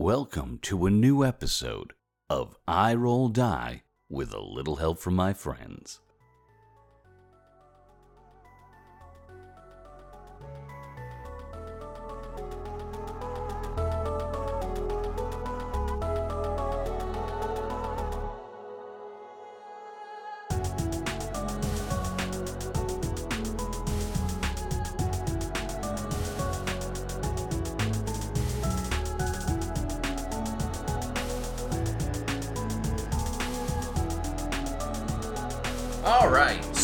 [0.00, 1.92] Welcome to a new episode
[2.30, 6.00] of I Roll Die with a little help from my friends.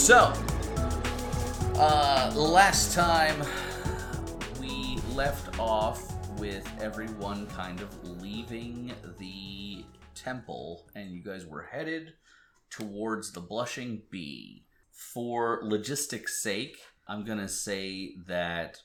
[0.07, 0.33] So
[1.75, 3.43] uh, last time
[4.61, 6.01] we left off
[6.39, 7.89] with everyone kind of
[8.23, 12.13] leaving the temple, and you guys were headed
[12.71, 14.65] towards the Blushing Bee.
[14.93, 16.79] For logistics' sake,
[17.09, 18.79] I'm gonna say that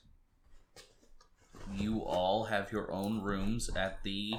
[1.72, 4.34] you all have your own rooms at the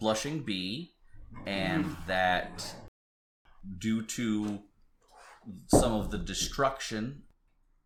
[0.00, 0.94] Blushing Bee,
[1.46, 2.74] and that
[3.78, 4.64] due to
[5.68, 7.22] some of the destruction.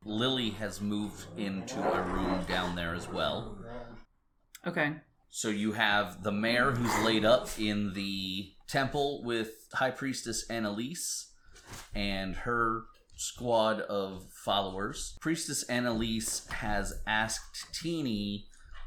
[0.04, 3.58] Lily has moved into a room down there as well.
[4.66, 4.94] Okay.
[5.30, 11.32] So you have the mayor who's laid up in the temple with High Priestess Annalise
[11.94, 12.84] and her
[13.16, 15.16] squad of followers.
[15.20, 18.46] Priestess Annalise has asked Teeny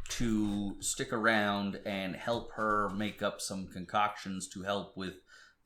[0.09, 5.15] to stick around and help her make up some concoctions to help with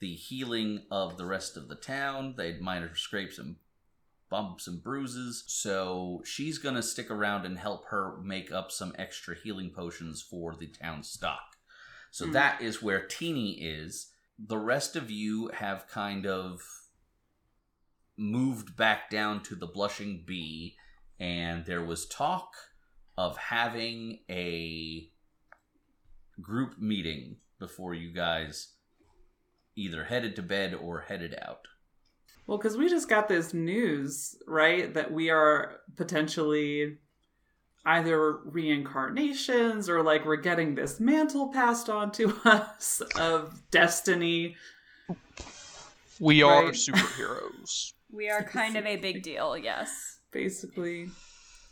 [0.04, 2.34] the healing of the rest of the town.
[2.36, 3.56] They had minor scrapes and
[4.30, 5.46] bumps and bruises.
[5.48, 10.22] So she's going to stick around and help her make up some extra healing potions
[10.22, 11.56] for the town stock.
[12.12, 12.34] So Hmm.
[12.34, 14.12] that is where Teeny is.
[14.38, 16.62] The rest of you have kind of
[18.18, 20.76] moved back down to the Blushing Bee,
[21.18, 22.52] and there was talk
[23.18, 25.09] of having a
[26.42, 28.74] group meeting before you guys
[29.76, 31.62] either headed to bed or headed out.
[32.48, 36.97] Well, because we just got this news, right, that we are potentially
[37.86, 44.56] either reincarnations or like we're getting this mantle passed on to us of destiny.
[46.20, 46.74] We are Right.
[46.74, 47.94] superheroes.
[48.16, 50.20] We are kind of a big deal, yes.
[50.31, 51.08] Basically,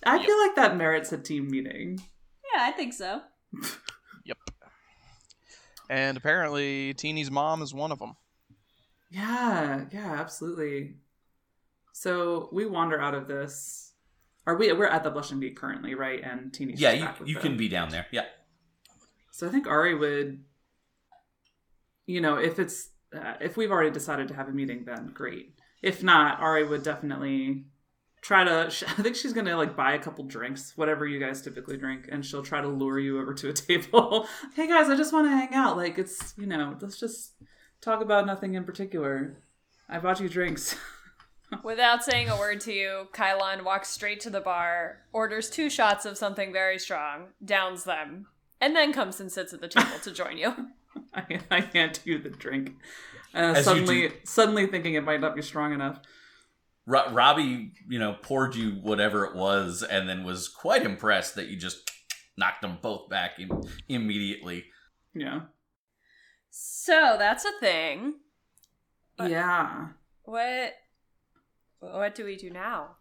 [0.04, 2.00] I feel like that merits a team meeting.
[2.52, 3.22] Yeah, I think so.
[5.92, 5.98] yep.
[5.98, 8.16] And apparently, Teeny's mom is one of them.
[9.10, 10.96] Yeah, yeah, absolutely.
[11.94, 13.92] So we wander out of this.
[14.48, 14.72] Are we?
[14.72, 16.22] We're at the Blushing Bee currently, right?
[16.24, 18.08] And Teeny's yeah, you, back you can be down there.
[18.12, 18.26] Yeah.
[19.32, 20.44] So I think Ari would,
[22.06, 25.56] you know, if it's uh, if we've already decided to have a meeting, then great.
[25.82, 27.66] If not, Ari would definitely
[28.22, 28.68] try to.
[28.98, 32.26] I think she's gonna like buy a couple drinks, whatever you guys typically drink, and
[32.26, 34.28] she'll try to lure you over to a table.
[34.56, 35.78] hey guys, I just want to hang out.
[35.78, 37.34] Like it's you know, let's just
[37.82, 39.38] talk about nothing in particular.
[39.90, 40.76] I bought you drinks.
[41.64, 46.06] Without saying a word to you, Kylon walks straight to the bar, orders two shots
[46.06, 48.28] of something very strong, downs them,
[48.62, 50.54] and then comes and sits at the table to join you.
[51.14, 52.78] I, I, can't do the drink.
[53.34, 56.00] Uh, suddenly, suddenly thinking it might not be strong enough.
[56.86, 61.48] Ro- Robbie, you know, poured you whatever it was and then was quite impressed that
[61.48, 61.92] you just
[62.38, 64.66] knocked them both back Im- immediately.
[65.14, 65.42] Yeah.
[66.50, 68.16] So that's a thing.
[69.18, 69.30] What?
[69.30, 69.88] Yeah.
[70.24, 70.74] What?
[71.80, 72.98] What do we do now?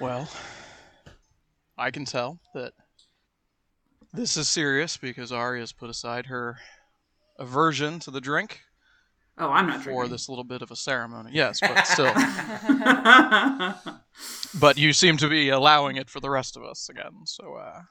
[0.00, 0.28] Well,
[1.76, 2.72] I can tell that
[4.12, 6.58] this is serious because Arya's put aside her
[7.38, 8.62] aversion to the drink
[9.40, 10.10] Oh, I'm not for drinking.
[10.10, 11.30] this little bit of a ceremony.
[11.32, 12.12] Yes, but still.
[12.16, 14.00] oh,
[14.60, 17.24] but you seem to be allowing it for the rest of us again.
[17.24, 17.82] So, uh,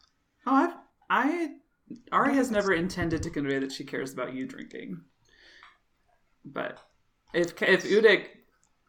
[0.46, 0.74] I've,
[1.10, 1.50] I,
[2.12, 5.02] Ari has never intended to convey that she cares about you drinking.
[6.44, 6.80] But
[7.34, 8.26] if if Udik,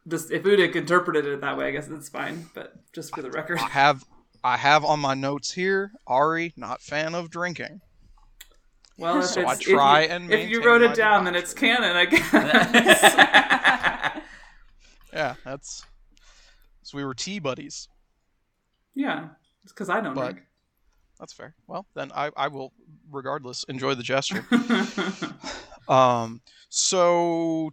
[0.05, 2.49] this if Udik interpreted it that way, I guess it's fine.
[2.53, 4.03] But just for the record, I have
[4.43, 7.81] I have on my notes here Ari not fan of drinking.
[8.99, 11.95] Well, if, So I try you, and if you wrote it down, then it's canon,
[11.95, 12.05] I
[12.83, 13.01] guess.
[15.13, 15.83] Yeah, that's
[16.83, 17.87] so we were tea buddies.
[18.95, 19.29] yeah,
[19.63, 20.45] it's because I don't But- drink.
[21.19, 21.53] That's fair.
[21.67, 22.71] Well, then I, I will
[23.11, 24.45] regardless enjoy the gesture.
[25.89, 27.71] Um, so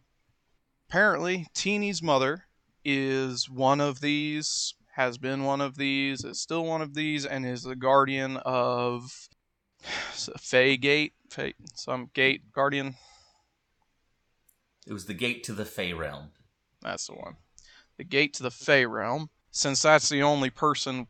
[0.88, 2.46] apparently, Teeny's mother
[2.82, 7.44] is one of these, has been one of these, is still one of these, and
[7.44, 9.28] is the guardian of
[9.86, 12.96] Fey Gate, Fey, some gate guardian.
[14.86, 16.30] It was the gate to the Fey realm.
[16.82, 17.36] That's the one.
[17.96, 19.30] The gate to the Fey realm.
[19.50, 21.06] Since that's the only person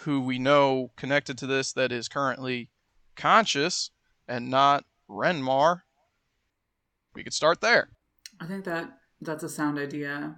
[0.00, 2.68] who we know connected to this that is currently
[3.16, 3.90] conscious
[4.28, 5.82] and not Renmar,
[7.14, 7.90] we could start there.
[8.40, 10.36] I think that that's a sound idea.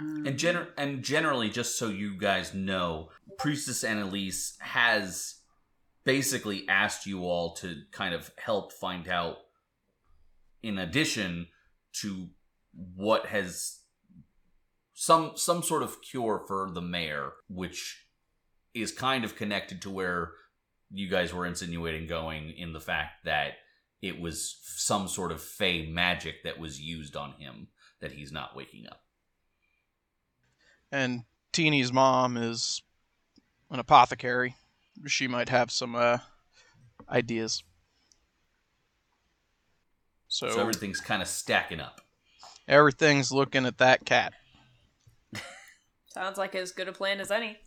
[0.00, 5.35] Um, And gener- and generally, just so you guys know, Priestess Annalise has
[6.06, 9.36] basically asked you all to kind of help find out,
[10.62, 11.48] in addition
[12.00, 12.28] to
[12.94, 13.80] what has
[14.94, 18.06] some some sort of cure for the mayor, which
[18.72, 20.30] is kind of connected to where
[20.90, 23.54] you guys were insinuating going in the fact that
[24.00, 27.68] it was some sort of fey magic that was used on him
[28.00, 29.02] that he's not waking up.
[30.92, 32.82] And Teeny's mom is
[33.70, 34.54] an apothecary.
[35.06, 36.18] She might have some uh,
[37.10, 37.62] ideas.
[40.28, 42.00] So, So everything's kind of stacking up.
[42.68, 44.32] everything's looking at that cat.
[46.08, 47.58] Sounds like as good a plan as any.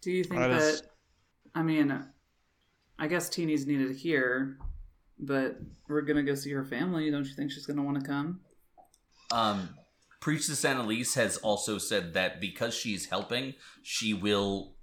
[0.00, 0.60] do you think That that?
[0.62, 0.82] is-
[1.54, 2.02] I mean,
[2.98, 4.56] I guess Teeny's needed here,
[5.18, 7.10] but we're gonna go see her family.
[7.10, 8.40] Don't you think she's gonna want to come?
[9.30, 9.68] Um,
[10.20, 13.52] Priestess Annalise has also said that because she's helping,
[13.82, 14.76] she will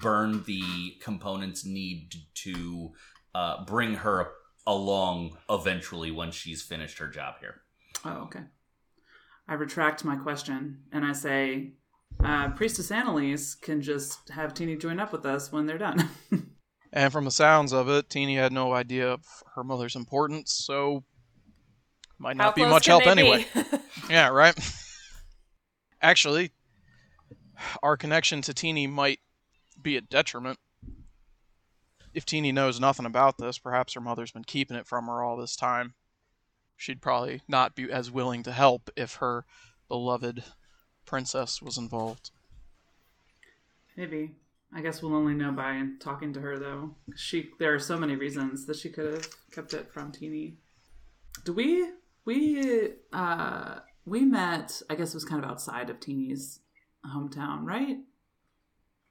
[0.00, 2.92] burn the components need to
[3.34, 4.28] uh, bring her
[4.66, 7.62] along eventually when she's finished her job here.
[8.04, 8.40] Oh, okay.
[9.48, 11.72] I retract my question and I say,
[12.22, 16.08] uh, Priestess Annalise can just have Teeny join up with us when they're done.
[16.92, 19.24] And from the sounds of it, Teeny had no idea of
[19.54, 21.04] her mother's importance, so
[22.18, 23.46] might How not be much help anyway.
[24.08, 24.58] Yeah, right.
[26.02, 26.50] Actually,
[27.80, 29.19] our connection to Teeny might
[29.82, 30.58] be a detriment.
[32.12, 35.36] If Teeny knows nothing about this, perhaps her mother's been keeping it from her all
[35.36, 35.94] this time.
[36.76, 39.44] She'd probably not be as willing to help if her
[39.88, 40.42] beloved
[41.04, 42.30] princess was involved.
[43.96, 44.32] Maybe.
[44.72, 46.94] I guess we'll only know by talking to her, though.
[47.16, 50.58] She there are so many reasons that she could have kept it from Teeny.
[51.44, 51.90] Do we
[52.24, 54.80] we uh we met?
[54.88, 56.60] I guess it was kind of outside of Teeny's
[57.04, 57.98] hometown, right?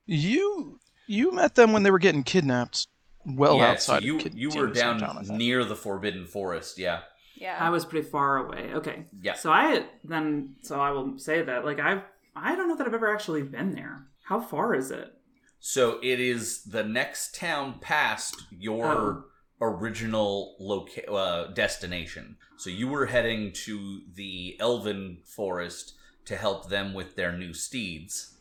[0.10, 2.88] You you met them when they were getting kidnapped,
[3.26, 4.00] well yeah, outside.
[4.00, 6.78] so you of Kid- you were Teeny's down hometown, near the Forbidden Forest.
[6.78, 7.02] Yeah,
[7.36, 7.58] yeah.
[7.60, 8.72] I was pretty far away.
[8.74, 9.06] Okay.
[9.22, 9.36] yeah.
[9.36, 12.02] So I then so I will say that like I
[12.36, 14.08] I don't know that I've ever actually been there.
[14.24, 15.14] How far is it?
[15.60, 19.26] So it is the next town past your
[19.62, 22.38] original loca- uh, destination.
[22.58, 25.96] So you were heading to the Elven Forest
[26.26, 28.38] to help them with their new steeds.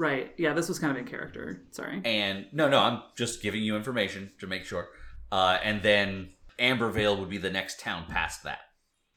[0.00, 0.32] Right.
[0.38, 1.60] Yeah, this was kind of in character.
[1.72, 2.00] Sorry.
[2.06, 4.88] And no, no, I'm just giving you information to make sure.
[5.30, 8.60] Uh, and then Ambervale would be the next town past that.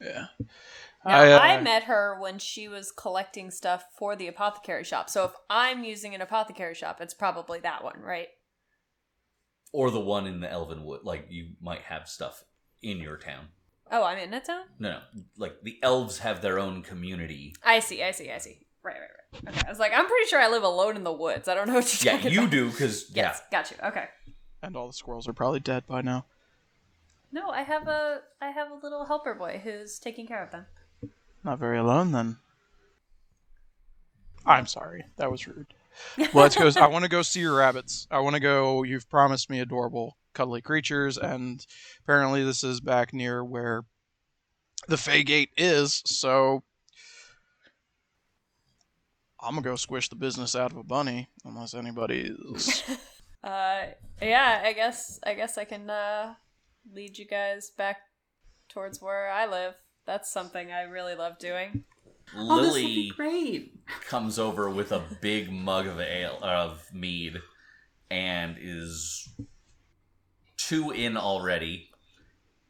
[0.01, 0.25] Yeah.
[1.05, 5.09] Now, I, I, uh, met her when she was collecting stuff for the apothecary shop.
[5.09, 8.27] So if I'm using an apothecary shop, it's probably that one, right?
[9.71, 11.05] Or the one in the Elven Wood.
[11.05, 12.43] Like, you might have stuff
[12.81, 13.47] in your town.
[13.89, 14.65] Oh, I'm in that town?
[14.79, 14.99] No, no.
[15.37, 17.55] Like, the elves have their own community.
[17.63, 18.67] I see, I see, I see.
[18.83, 19.09] Right, right,
[19.45, 19.49] right.
[19.55, 19.65] Okay.
[19.65, 21.47] I was like, I'm pretty sure I live alone in the woods.
[21.47, 22.51] I don't know what you're Yeah, talking you about.
[22.51, 23.77] do, because, Yes, got you.
[23.83, 24.05] Okay.
[24.61, 26.25] and all the squirrels are probably dead by now.
[27.31, 30.65] No, I have a I have a little helper boy who's taking care of them.
[31.43, 32.37] Not very alone then.
[34.45, 35.05] I'm sorry.
[35.17, 35.67] That was rude.
[36.33, 36.69] Let's go.
[36.79, 38.07] I want to go see your rabbits.
[38.11, 38.83] I want to go.
[38.83, 41.65] You've promised me adorable, cuddly creatures, and
[42.03, 43.83] apparently this is back near where
[44.87, 46.01] the Fey Gate is.
[46.05, 46.63] So
[49.43, 52.83] I'm gonna go squish the business out of a bunny, unless anybody is.
[53.43, 53.87] Uh,
[54.21, 56.35] yeah, I guess I guess I can uh,
[56.93, 57.97] lead you guys back
[58.69, 59.73] towards where I live.
[60.05, 61.83] That's something I really love doing.
[62.35, 63.79] Oh, this will Lily be great.
[64.07, 67.37] comes over with a big mug of ale of mead
[68.09, 69.27] and is
[70.55, 71.89] two in already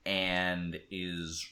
[0.06, 1.48] and is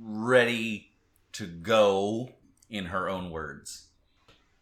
[0.00, 0.92] ready
[1.32, 2.30] to go
[2.70, 3.88] in her own words.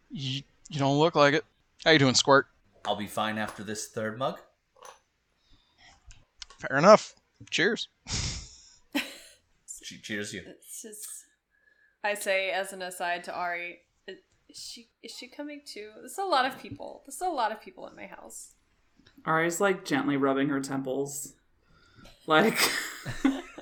[0.09, 1.45] you, you don't look like it.
[1.83, 2.47] How you doing, Squirt?
[2.85, 4.39] I'll be fine after this third mug.
[6.59, 7.13] Fair enough.
[7.49, 7.89] Cheers.
[9.83, 10.41] She cheers you.
[10.45, 11.07] It's just,
[12.03, 13.79] I say as an aside to Ari,
[14.49, 15.89] is she is she coming too?
[15.99, 17.03] There's a lot of people.
[17.05, 18.53] There's a lot of people in my house.
[19.25, 21.33] Ari's like gently rubbing her temples.
[22.25, 22.57] Like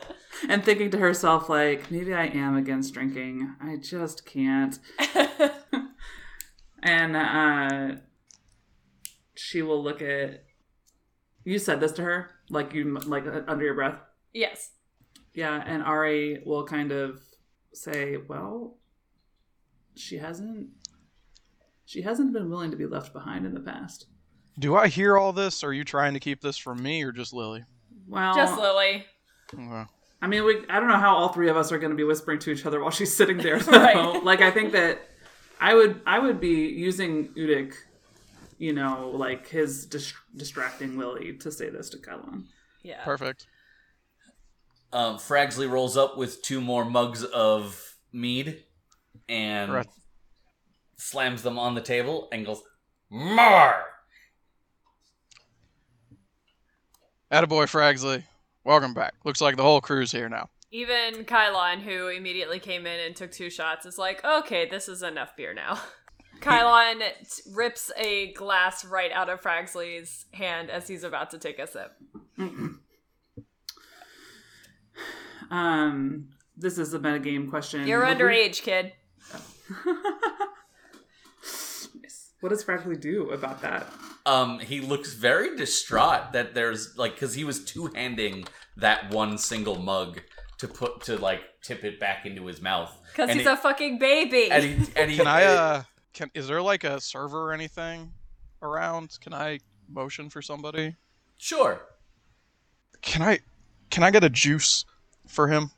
[0.50, 3.56] and thinking to herself like maybe I am against drinking.
[3.62, 4.78] I just can't.
[6.86, 7.96] And uh
[9.36, 10.44] she will look at
[11.46, 14.00] You said this to her like you like uh, under your breath.
[14.34, 14.72] yes.
[15.34, 17.20] Yeah, and Ari will kind of
[17.74, 18.78] say, "Well,
[19.96, 20.68] she hasn't
[21.86, 24.06] she hasn't been willing to be left behind in the past."
[24.60, 25.64] Do I hear all this?
[25.64, 27.64] Or are you trying to keep this from me or just Lily?
[28.08, 29.06] Well, Just Lily.
[29.52, 29.86] Okay.
[30.24, 32.06] I mean, we, I don't know how all three of us are going to be
[32.06, 33.60] whispering to each other while she's sitting there.
[33.68, 34.24] Right.
[34.24, 35.02] Like, I think that
[35.60, 37.74] I would, I would be using Udik,
[38.58, 42.46] you know, like his dis- distracting Lily to say this to Kylon.
[42.84, 43.04] Yeah.
[43.04, 43.48] Perfect.
[44.94, 48.64] Um, Fragsley rolls up with two more mugs of mead
[49.28, 49.88] and Right.
[50.96, 52.62] slams them on the table and goes,
[53.10, 53.76] More!
[57.30, 58.24] Attaboy Fragsley.
[58.66, 59.14] Welcome back.
[59.26, 60.50] Looks like the whole crew's here now.
[60.72, 65.04] Even Kylon, who immediately came in and took two shots, is like, okay, this is
[65.04, 65.80] enough beer now.
[66.42, 71.60] Kylon t- rips a glass right out of Fragsley's hand as he's about to take
[71.60, 71.92] a sip.
[75.52, 77.86] Um, this is a metagame question.
[77.86, 78.94] You're Would we- underage, kid.
[82.40, 83.88] What does Fragly do about that?
[84.26, 88.46] Um, he looks very distraught that there's like because he was two handing
[88.78, 90.22] that one single mug
[90.60, 94.00] to put to like tip it back into his mouth Because he's he- a fucking
[94.00, 94.50] baby.
[94.50, 98.14] and he and he Can I uh can is there like a server or anything
[98.62, 99.18] around?
[99.20, 100.96] Can I motion for somebody?
[101.38, 101.82] sure
[103.02, 103.40] Can I
[103.90, 104.86] can I get a juice
[105.28, 105.72] for him?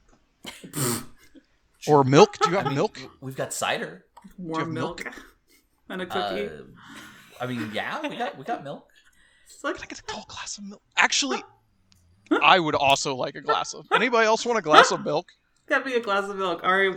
[1.87, 2.37] or milk?
[2.39, 2.99] Do you have milk?
[3.21, 4.05] we've got cider
[4.37, 5.15] Warm have milk, milk?
[5.89, 6.49] and a uh, cookie.
[7.39, 8.87] I mean yeah we got we got milk
[9.63, 10.81] like Can I get a tall glass of milk?
[10.97, 11.43] Actually,
[12.41, 13.85] I would also like a glass of.
[13.93, 15.27] Anybody else want a glass of milk?
[15.69, 16.61] gotta be a glass of milk.
[16.63, 16.95] Ari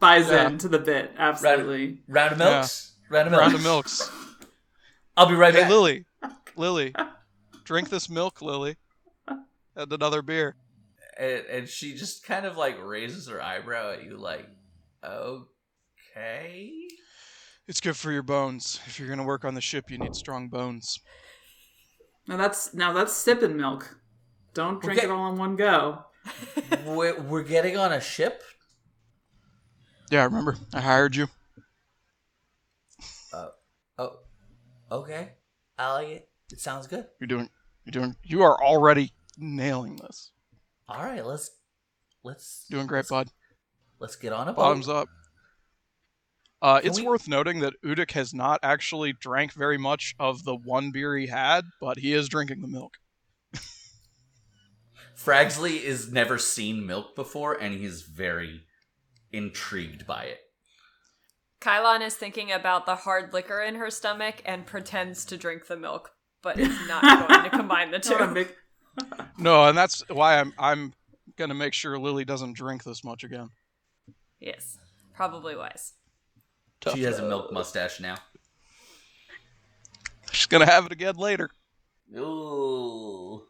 [0.00, 0.46] buys Yeah.
[0.48, 1.12] into the bit.
[1.18, 2.00] Absolutely.
[2.08, 4.10] round of milks round of milk Round of milks.
[5.16, 6.04] I'll be right Hey, back Lily.
[6.56, 6.94] Lily.
[7.64, 8.76] Drink this milk, Lily.
[9.28, 10.56] And another beer.
[11.18, 14.48] and, and she just kind of like raises her eyebrow at you like
[15.04, 16.85] okay
[17.68, 18.80] It's good for your bones.
[18.86, 21.00] If you're gonna work on the ship, you need strong bones.
[22.28, 23.98] Now that's now that's sipping milk.
[24.54, 25.08] Don't drink Okay.
[25.08, 26.04] it all in one go.
[26.86, 28.42] we're, we're getting on a ship
[30.10, 31.28] Yeah, I remember I hired you.
[33.32, 33.50] Oh,
[33.98, 34.16] oh
[34.90, 35.32] okay
[35.78, 37.48] i like it it sounds good You're doing.
[37.84, 38.16] You're doing.
[38.24, 40.32] You are already nailing this.
[40.88, 41.50] all right let's
[42.24, 43.28] let's Doing great, bud.
[44.00, 45.08] let's get on a boat Bottoms up.
[46.62, 50.56] Uh, it's we- worth noting that Udik has not actually drank very much of the
[50.56, 52.94] one beer he had, but he is drinking the milk.
[55.16, 58.62] Fragsley is never seen milk before, and he's very
[59.32, 60.40] intrigued by it.
[61.60, 65.76] Kylon is thinking about the hard liquor in her stomach and pretends to drink the
[65.76, 68.16] milk, but is not going to combine the two.
[68.26, 68.56] Vic.
[69.38, 70.94] No, and that's why I'm I'm
[71.36, 73.50] gonna make sure Lily doesn't drink this much again.
[74.40, 74.78] Yes,
[75.14, 75.92] probably wise.
[76.94, 78.16] She has a milk mustache now.
[80.32, 81.50] She's gonna have it again later.
[82.16, 83.42] Ooh.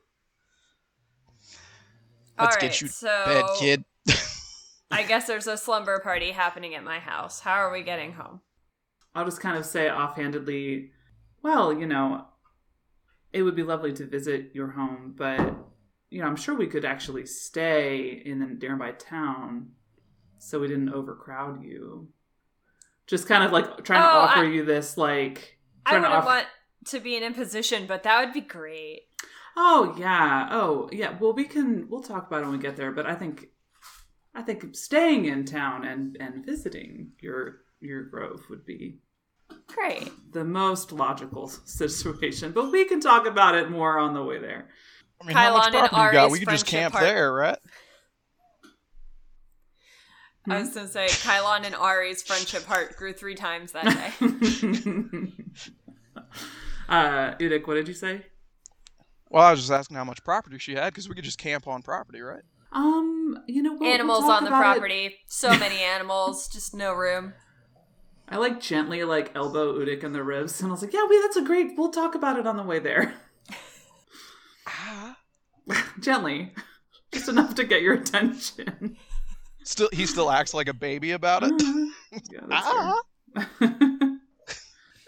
[2.38, 3.85] Let's All get you so to bed, kid.
[4.90, 7.40] I guess there's a slumber party happening at my house.
[7.40, 8.40] How are we getting home?
[9.14, 10.90] I'll just kind of say offhandedly,
[11.42, 12.26] well, you know,
[13.33, 15.54] it would be lovely to visit your home, but
[16.11, 19.71] you know, I'm sure we could actually stay in the nearby town
[20.38, 22.09] so we didn't overcrowd you.
[23.06, 26.08] Just kind of like trying to Oh, offer I- you this like I trying to
[26.08, 26.46] wouldn't offer want
[26.86, 29.02] to be an imposition, but that would be great.
[29.56, 30.48] Oh yeah.
[30.50, 31.16] Oh yeah.
[31.18, 31.88] Well, we can.
[31.88, 32.92] We'll talk about it when we get there.
[32.92, 33.46] But I think,
[34.34, 38.98] I think staying in town and and visiting your your grove would be
[39.68, 40.10] Great.
[40.32, 42.52] the most logical situation.
[42.52, 44.68] But we can talk about it more on the way there.
[45.22, 46.30] I mean, how much Kylon and property you got?
[46.30, 47.58] We could just camp part- there, right?
[50.49, 54.12] I was gonna say Kylon and Ari's friendship heart grew three times that day.
[56.88, 58.26] uh, Udik, what did you say?
[59.29, 61.67] Well, I was just asking how much property she had because we could just camp
[61.67, 62.43] on property, right?
[62.73, 64.79] Um, you know, we'll, we'll animals talk on the about it.
[64.79, 65.17] property.
[65.26, 67.35] So many animals, just no room.
[68.29, 71.21] I like gently like elbow Udik in the ribs, and I was like, yeah, we
[71.21, 71.73] that's a great.
[71.76, 73.15] We'll talk about it on the way there.
[74.67, 75.17] Ah.
[76.00, 76.53] gently,
[77.12, 78.97] just enough to get your attention.
[79.66, 81.52] Still, he still acts like a baby about it.
[82.30, 83.02] yeah, that's Ah.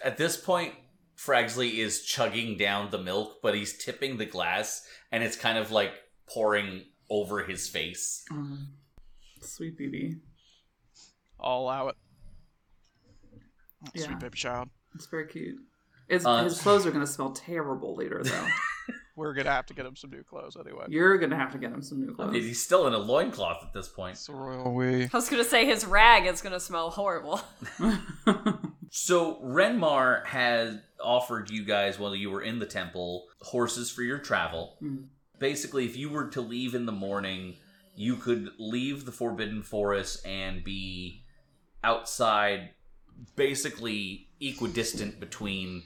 [0.05, 0.75] At this point,
[1.17, 5.71] Fragsley is chugging down the milk, but he's tipping the glass, and it's kind of
[5.71, 5.93] like
[6.29, 8.25] pouring over his face.
[8.33, 8.59] Oh,
[9.43, 10.17] sweet baby.
[11.41, 11.97] I'll allow it.
[13.95, 14.07] Yeah.
[14.07, 14.71] Sweet baby child.
[14.97, 15.57] It's very cute.
[16.09, 18.47] His, Uh, his clothes are going to smell terrible later, though.
[19.19, 20.87] We're gonna have to get him some new clothes anyway.
[20.89, 22.33] You're going to have to get him some new I clothes.
[22.33, 24.13] mean, he's still in a loincloth at this point.
[24.13, 25.05] It's the royal we.
[25.05, 27.41] I was gonna say his rag is gonna smell horrible.
[28.91, 34.19] So Renmar had offered you guys while you were in the temple horses for your
[34.19, 34.77] travel.
[34.83, 35.05] Mm.
[35.39, 37.57] Basically, if you were to leave in the morning,
[37.95, 41.23] you could leave the Forbidden Forest and be
[41.85, 42.71] outside,
[43.37, 45.85] basically equidistant between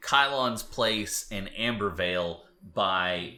[0.00, 2.40] Kylon's place and Ambervale
[2.74, 3.34] by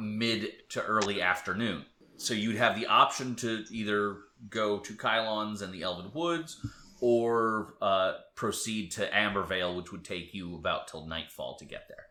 [0.00, 1.84] mid to early afternoon.
[2.16, 4.18] So you'd have the option to either
[4.48, 6.64] go to Kylon's and the Elven Woods
[7.00, 12.06] or uh, proceed to Ambervale, which would take you about till nightfall to get there.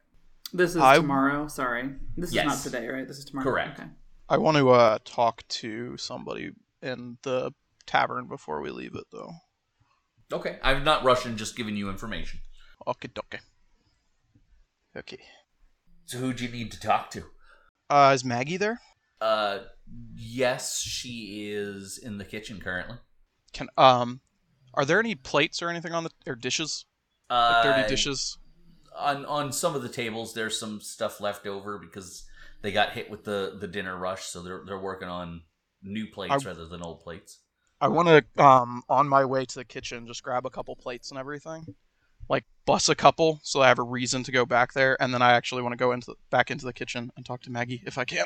[0.54, 1.48] This is I- tomorrow.
[1.48, 2.46] Sorry, this Yes.
[2.46, 3.08] is not today, right?
[3.08, 3.46] This is tomorrow.
[3.50, 3.80] Correct.
[3.80, 3.90] Okay.
[4.30, 7.52] I want to uh, talk to somebody in the
[7.86, 9.32] tavern before we leave it, though.
[10.32, 12.40] Okay, I'm not rushing, just giving you information.
[12.88, 13.40] Okay, okay.
[14.98, 15.20] Okay.
[16.08, 17.26] So who'd you need to talk to?
[17.90, 18.82] Uh, is Maggie there?
[19.22, 19.60] Uh,
[20.16, 22.98] yes, she is in the kitchen currently.
[23.54, 24.22] Can um,
[24.74, 26.86] are there any plates or anything on the or dishes?
[27.30, 28.38] Uh, Like dirty dishes?
[28.98, 32.26] on on some of the tables there's some stuff left over because
[32.62, 35.42] they got hit with the the dinner rush so they're they're working on
[35.82, 37.40] new plates I- rather than old plates
[37.80, 41.10] I want to um on my way to the kitchen just grab a couple plates
[41.12, 41.68] and everything,
[42.30, 45.22] like bus a couple so I have a reason to go back there, and then
[45.22, 47.98] I actually want to go into back into the kitchen and talk to Maggie if
[47.98, 48.26] I can.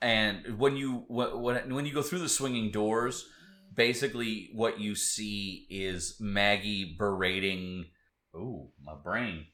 [0.00, 3.26] and when you when when you go through the swinging doors
[3.74, 7.86] basically what you see is Maggie berating
[8.34, 9.46] oh my brain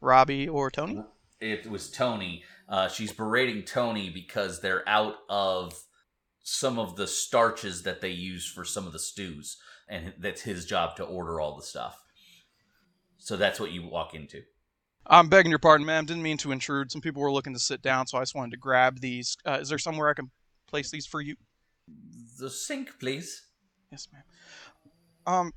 [0.00, 1.02] Robbie or Tony?
[1.40, 2.44] it was Tony.
[2.68, 5.84] Uh, she's berating Tony because they're out of
[6.42, 9.56] some of the starches that they use for some of the stews,
[9.88, 12.02] and that's his job to order all the stuff.
[13.28, 14.42] So that's what you walk into.
[15.06, 16.06] I'm begging your pardon, ma'am.
[16.06, 16.90] Didn't mean to intrude.
[16.90, 19.36] Some people were looking to sit down, so I just wanted to grab these.
[19.46, 20.30] Uh, is there somewhere I can
[20.66, 21.36] place these for you?
[22.38, 23.42] The sink, please.
[23.92, 24.22] Yes, ma'am.
[25.26, 25.52] Um,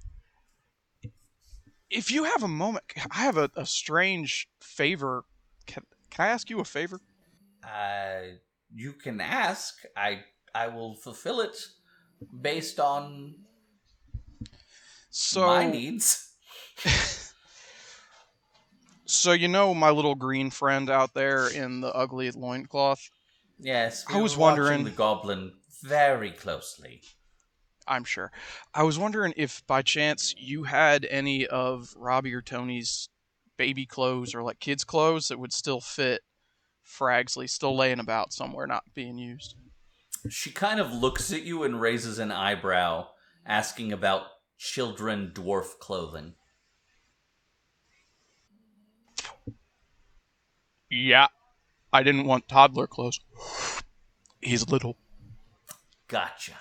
[1.90, 5.24] if you have a moment, I have a, a strange favor.
[5.66, 7.00] Can, can I ask you a favor?
[7.64, 8.36] Uh,
[8.76, 9.76] you can ask.
[9.96, 11.56] I I will fulfill it
[12.42, 13.36] based on
[15.10, 16.34] So, my needs.
[19.12, 23.10] so you know my little green friend out there in the ugly loincloth?
[23.60, 27.02] Yes, I was wondering- the goblin very closely.
[27.88, 28.32] I'm sure.
[28.74, 33.10] I was wondering if by chance you had any of Robbie or Tony's
[33.58, 36.22] baby clothes or like kids' clothes that would still fit
[36.86, 39.56] Fragsley, still laying about somewhere, not being used.
[40.30, 43.08] She kind of looks at you and raises an eyebrow,
[43.46, 46.36] asking about children dwarf clothing.
[50.92, 51.28] Yeah.
[51.94, 53.20] I didn't want toddler clothes.
[54.42, 54.98] He's little.
[56.08, 56.54] Gotcha.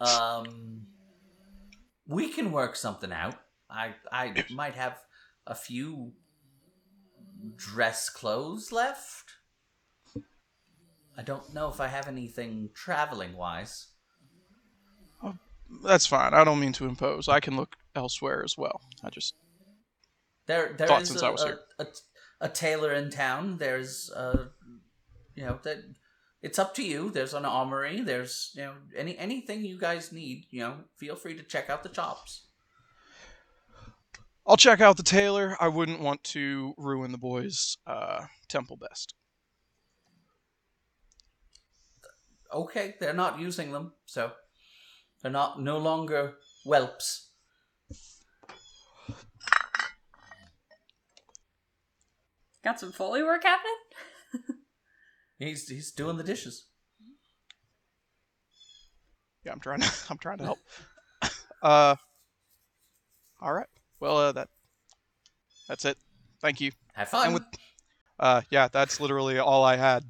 [0.00, 0.86] Um,
[2.06, 3.36] we can work something out.
[3.68, 4.98] I I might have
[5.46, 6.12] a few
[7.56, 9.32] dress clothes left.
[11.16, 13.88] I don't know if I have anything traveling wise.
[15.84, 16.34] That's fine.
[16.34, 17.28] I don't mean to impose.
[17.28, 18.80] I can look elsewhere as well.
[19.04, 19.34] I just
[20.46, 21.86] There, there Thought is a, a, a,
[22.40, 23.58] a tailor in town.
[23.58, 24.46] There's, uh,
[25.34, 25.78] you know, that
[26.42, 27.10] it's up to you.
[27.10, 28.00] There's an armory.
[28.00, 30.46] There's, you know, any anything you guys need.
[30.50, 32.46] You know, feel free to check out the chops.
[34.46, 35.56] I'll check out the tailor.
[35.60, 39.14] I wouldn't want to ruin the boys' uh, temple best.
[42.52, 44.32] Okay, they're not using them, so
[45.22, 47.29] they're not no longer whelps.
[52.62, 53.74] Got some Foley work happening?
[55.38, 56.66] He's he's doing the dishes.
[59.44, 59.90] Yeah, I'm trying to.
[60.10, 60.58] I'm trying to help.
[61.62, 61.96] uh.
[63.40, 63.66] All right.
[64.00, 64.48] Well, uh, that.
[65.68, 65.96] That's it.
[66.42, 66.72] Thank you.
[66.92, 67.24] Have fun.
[67.26, 67.44] And with,
[68.18, 70.04] uh, yeah, that's literally all I had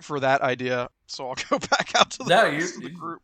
[0.00, 0.88] for that idea.
[1.06, 3.22] So I'll go back out to the No, rest you- of the group.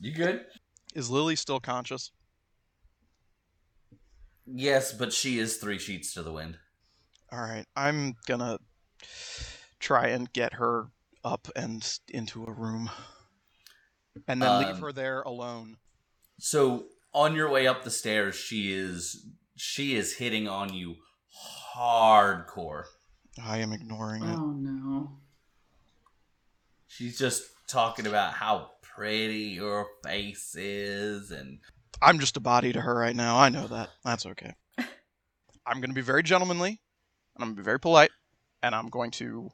[0.00, 0.46] you good?
[0.94, 2.12] Is Lily still conscious?
[4.46, 6.58] Yes, but she is three sheets to the wind.
[7.34, 7.66] All right.
[7.74, 8.58] I'm gonna
[9.80, 10.86] try and get her
[11.24, 12.90] up and into a room,
[14.28, 15.78] and then leave Um, her there alone.
[16.38, 20.96] So on your way up the stairs, she is she is hitting on you
[21.76, 22.84] hardcore.
[23.42, 24.38] I am ignoring it.
[24.38, 25.18] Oh no.
[26.86, 31.58] She's just talking about how pretty your face is and
[32.00, 33.38] I'm just a body to her right now.
[33.38, 33.90] I know that.
[34.04, 34.54] That's okay.
[35.66, 36.80] I'm going to be very gentlemanly,
[37.34, 38.10] and I'm going to be very polite,
[38.62, 39.50] and I'm going to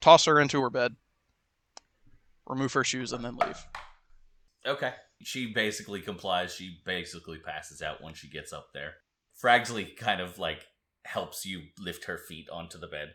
[0.00, 0.96] toss her into her bed,
[2.46, 3.64] remove her shoes, and then leave.
[4.66, 4.92] okay.
[5.22, 6.54] she basically complies.
[6.54, 8.94] She basically passes out when she gets up there.
[9.42, 10.66] Fragsley kind of like
[11.04, 13.14] helps you lift her feet onto the bed.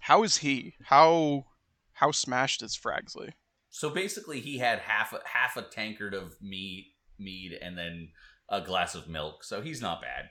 [0.00, 0.74] How is he?
[0.84, 1.46] How
[1.94, 3.32] how smashed is Fragsley?
[3.70, 8.10] So basically, he had half a, half a tankard of meat, mead, and then
[8.48, 9.42] a glass of milk.
[9.42, 10.30] So he's not bad.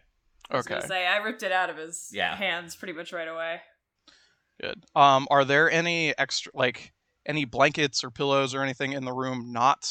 [0.52, 2.36] I was Okay, gonna say I ripped it out of his Yeah.
[2.36, 3.62] hands pretty much right away.
[4.62, 4.86] good.
[4.96, 6.94] Um, are there any extra like
[7.26, 9.90] any blankets or pillows or anything in the room not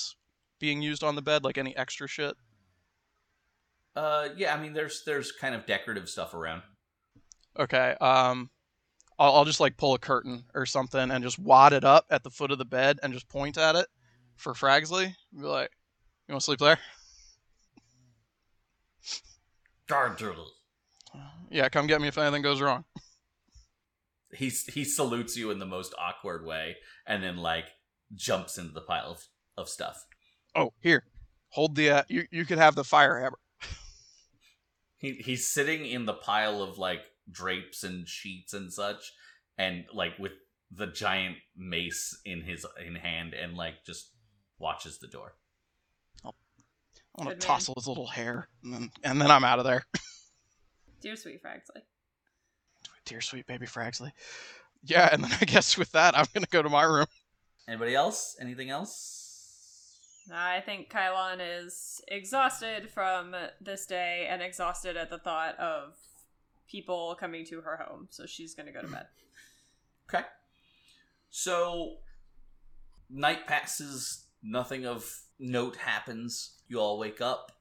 [0.61, 1.45] being used on the bed?
[1.45, 2.37] Like any extra shit?
[3.95, 4.55] Uh, yeah.
[4.55, 6.63] I mean, there's there's kind of decorative stuff around.
[7.59, 7.95] Okay.
[8.01, 8.51] Um,
[9.19, 12.23] I'll, I'll just like pull a curtain or something and just wad it up at
[12.25, 13.87] the foot of the bed and just point at it
[14.37, 15.15] for Fragsley.
[15.35, 15.71] Be like,
[16.29, 16.79] "You want to sleep there?"
[21.51, 22.85] Yeah, come get me if anything goes wrong.
[24.35, 27.67] He he salutes you in the most awkward way, and then like
[28.15, 29.27] jumps into the pile of,
[29.59, 30.07] of stuff.
[30.55, 31.05] Oh, here,
[31.51, 31.91] hold the.
[31.91, 33.39] Uh, you you could have the fire hammer.
[34.97, 39.13] He he's sitting in the pile of like drapes and sheets and such,
[39.59, 40.33] and like with
[40.71, 44.13] the giant mace in his in hand, and like just
[44.59, 45.35] watches the door.
[47.17, 47.57] I want Good to man.
[47.59, 49.85] tousle his little hair, and then and then I'm out of there.
[51.03, 51.83] Dear sweet Fragsley.
[53.05, 54.13] Dear sweet baby Fragsley.
[54.85, 57.07] Yeah, and then I guess with that, I'm gonna go to my room.
[57.69, 58.37] Anybody else?
[58.41, 59.19] Anything else?
[60.33, 65.95] I think Kylon is exhausted from this day and exhausted at the thought of
[66.69, 69.07] people coming to her home, so she's gonna go to bed.
[70.15, 70.25] Okay.
[71.31, 71.95] So
[73.09, 75.11] night passes, nothing of
[75.43, 76.53] note happens.
[76.69, 77.53] You all wake up.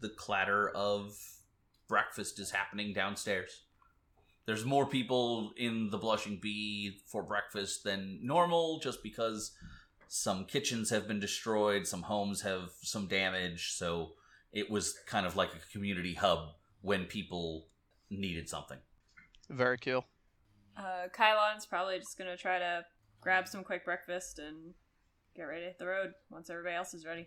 [0.00, 1.18] The clatter of
[1.88, 3.62] breakfast is happening downstairs.
[4.46, 9.52] There's more people in the Blushing Bee for breakfast than normal just because
[10.08, 14.12] some kitchens have been destroyed, some homes have some damage, so
[14.52, 16.50] it was kind of like a community hub
[16.82, 17.66] when people
[18.10, 18.78] needed something.
[19.50, 20.04] Very cool.
[20.76, 22.84] Uh, Kylon's probably just gonna try to
[23.20, 24.74] grab some quick breakfast and
[25.36, 27.26] get ready to hit the road once everybody else is ready.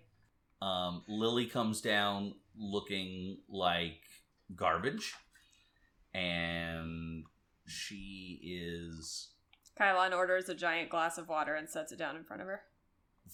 [0.62, 4.02] Um, Lily comes down looking like
[4.56, 5.14] garbage,
[6.14, 7.24] and
[7.68, 9.30] she is
[9.80, 12.62] Kylon orders a giant glass of water and sets it down in front of her.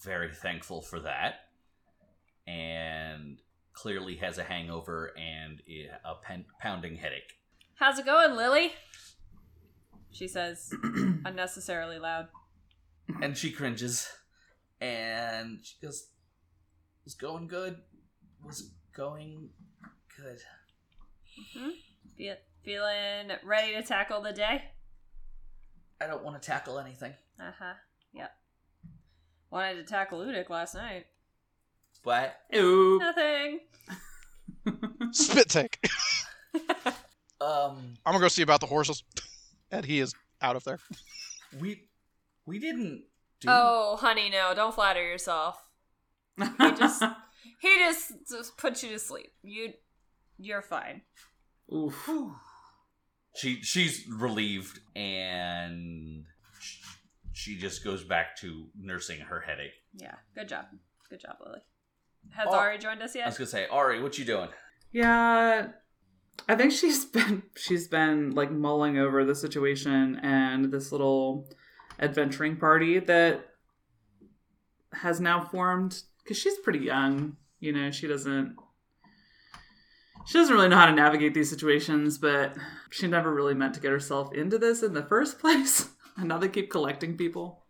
[0.04, 1.36] very thankful for that,
[2.48, 3.40] and
[3.74, 5.62] clearly has a hangover and
[6.04, 7.34] a pen- pounding headache.
[7.76, 8.74] How's it going, Lily?
[10.12, 10.72] She says
[11.26, 12.28] unnecessarily loud.
[13.22, 14.08] And she cringes,
[14.84, 16.08] and she goes,
[17.06, 17.78] "Was going good.
[18.44, 19.50] Was going
[20.18, 20.40] good."
[22.18, 24.64] Fe- feeling ready to tackle the day?
[26.02, 27.74] I don't want to tackle anything, Uh huh.
[28.14, 28.32] Yep.
[29.50, 31.06] Wanted to tackle Udik last night.
[32.04, 32.36] What?
[32.52, 33.00] Ew.
[33.00, 33.60] Nothing.
[35.12, 35.80] Spit take.
[37.40, 37.96] um.
[38.06, 39.04] I'm gonna go see about the horses.
[39.72, 40.78] And he is out of there.
[41.60, 41.86] We
[42.46, 43.06] we didn't
[43.44, 44.54] do Oh, honey, no!
[44.56, 45.64] Don't flatter yourself.
[46.38, 47.04] He just
[47.62, 49.32] he just just puts you to sleep.
[49.44, 49.74] You
[50.38, 51.02] you're fine.
[51.74, 52.10] Oof.
[53.36, 56.26] She she's relieved and
[57.32, 59.74] she just goes back to nursing her headache.
[59.96, 60.14] Yeah.
[60.36, 60.66] Good job.
[61.10, 61.62] Good job, Lily.
[62.30, 63.24] Has Oh, Ari joined us yet?
[63.24, 64.50] I was gonna say, Ari, what you doing?
[64.92, 65.70] Yeah,
[66.48, 71.50] I think she's been she's been like mulling over the situation and this little
[72.04, 73.46] adventuring party that
[74.94, 77.38] has now formed because she's pretty young.
[77.60, 78.56] You know, she doesn't
[80.26, 82.56] she doesn't really know how to navigate these situations, but
[82.92, 85.90] she never really meant to get herself into this in the first place.
[86.18, 87.64] and now they keep collecting people.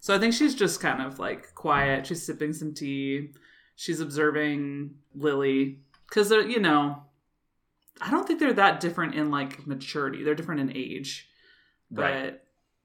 [0.00, 2.06] So I think she's just kind of like quiet.
[2.06, 3.30] She's sipping some tea.
[3.76, 7.02] She's observing Lily because they're you know
[8.00, 11.28] i don't think they're that different in like maturity they're different in age
[11.90, 12.40] but Right.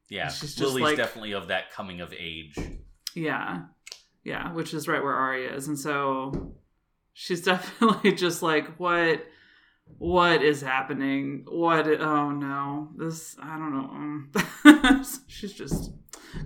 [0.10, 2.56] Yeah, She's Lily's like- definitely of that coming of age.
[3.16, 3.62] yeah
[4.24, 6.54] yeah which is right where ari is and so
[7.14, 9.26] she's definitely just like what
[9.98, 15.92] what is happening what oh no this i don't know she's just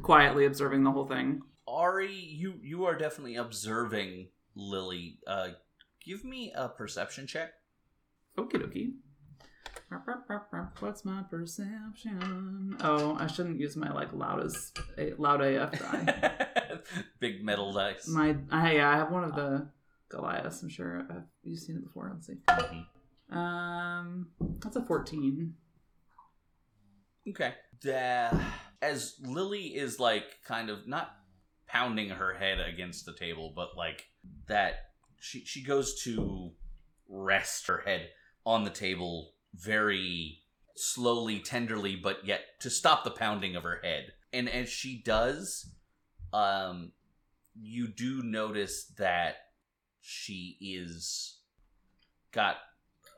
[0.04, 5.17] quietly observing the whole thing Ari, you you are definitely observing Lily.
[5.26, 5.49] Uh,
[6.06, 7.49] give me a perception check.
[8.38, 8.91] Okie dokie.
[10.80, 12.78] What's my perception?
[12.82, 16.80] Oh, I shouldn't use my like loudest a loud AF die.
[17.19, 18.08] Big metal dice.
[18.08, 19.67] my I yeah, I have one of the
[20.10, 20.62] Goliaths.
[20.62, 22.12] I'm sure I've you've seen it before.
[22.13, 22.39] Let's see.
[22.50, 22.86] Mhm.
[23.36, 24.28] Um,
[24.60, 25.56] that's a 14.
[27.30, 27.54] Okay.
[27.82, 28.38] Da-
[28.82, 31.15] as Lily is like kind of not
[31.67, 34.06] pounding her head against the table, but like
[34.48, 34.76] that
[35.19, 36.52] she she goes to
[37.10, 38.10] rest her head
[38.46, 40.39] on the table very
[40.76, 44.13] slowly, tenderly, but yet to stop the pounding of her head.
[44.32, 45.70] And as she does,
[46.32, 46.92] um,
[47.60, 49.36] you do notice that
[50.02, 51.38] she is
[52.32, 52.58] got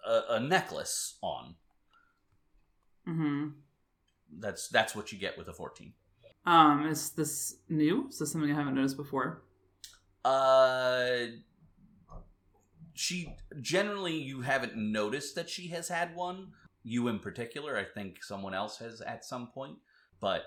[0.06, 1.56] a, a necklace on.
[3.08, 3.48] Mm-hmm.
[4.40, 5.94] That's that's what you get with a fourteen.
[6.46, 8.08] Um, is this new?
[8.10, 9.44] Is this something I haven't noticed before?
[10.24, 11.28] Uh,
[12.96, 16.48] she generally you haven't noticed that she has had one.
[16.84, 19.78] You in particular, I think someone else has at some point,
[20.20, 20.44] but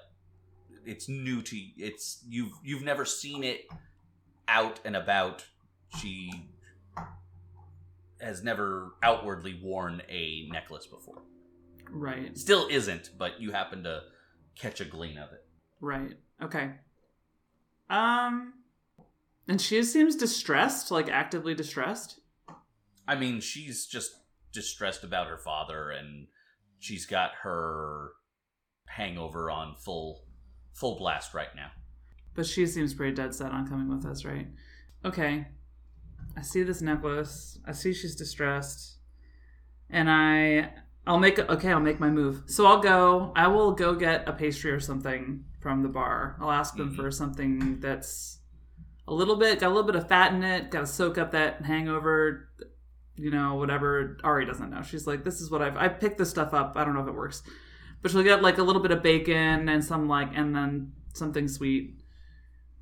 [0.85, 3.67] it's new to it's you've you've never seen it
[4.49, 5.45] out and about.
[6.01, 6.31] She
[8.21, 11.23] has never outwardly worn a necklace before.
[11.91, 12.37] Right.
[12.37, 14.03] Still isn't, but you happen to
[14.55, 15.45] catch a gleam of it.
[15.81, 16.15] Right.
[16.43, 16.73] Okay.
[17.89, 18.55] Um,
[19.47, 22.21] and she seems distressed, like actively distressed.
[23.09, 24.13] I mean, she's just
[24.53, 26.27] distressed about her father, and
[26.79, 28.11] she's got her
[28.87, 30.25] hangover on full
[30.73, 31.71] full blast right now.
[32.35, 34.47] But she seems pretty dead set on coming with us, right?
[35.05, 35.47] Okay.
[36.37, 37.59] I see this necklace.
[37.67, 38.99] I see she's distressed.
[39.91, 40.73] And I
[41.07, 42.43] I'll make okay, I'll make my move.
[42.47, 46.37] So I'll go I will go get a pastry or something from the bar.
[46.41, 46.97] I'll ask them Mhm.
[46.97, 48.39] for something that's
[49.09, 51.63] a little bit got a little bit of fat in it, gotta soak up that
[51.63, 52.51] hangover,
[53.19, 54.17] you know, whatever.
[54.25, 54.83] Ari doesn't know.
[54.83, 56.75] She's like, This is what I've I picked this stuff up.
[56.77, 57.43] I don't know if it works.
[58.01, 61.49] But she'll get like a little bit of bacon and some like and then something
[61.49, 62.01] sweet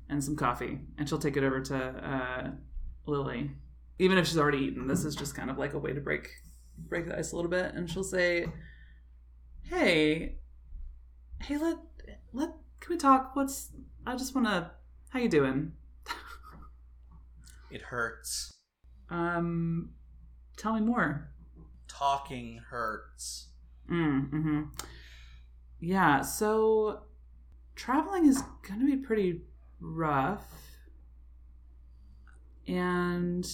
[0.09, 2.51] and some coffee, and she'll take it over to uh,
[3.05, 3.51] Lily.
[3.99, 6.29] Even if she's already eaten, this is just kind of like a way to break
[6.77, 7.73] break the ice a little bit.
[7.73, 8.47] And she'll say,
[9.63, 10.37] "Hey,
[11.41, 11.77] hey, let
[12.31, 13.35] let can we talk?
[13.35, 13.71] What's
[14.05, 14.71] I just want to
[15.09, 15.73] how you doing?
[17.69, 18.53] It hurts.
[19.09, 19.91] Um,
[20.57, 21.29] tell me more.
[21.87, 23.47] Talking hurts.
[23.89, 24.61] Mm, hmm
[25.79, 27.03] Yeah, so
[27.75, 29.41] traveling is going to be pretty
[29.79, 30.45] rough.
[32.67, 33.47] And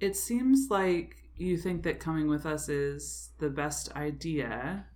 [0.00, 4.86] it seems like you think that coming with us is the best idea.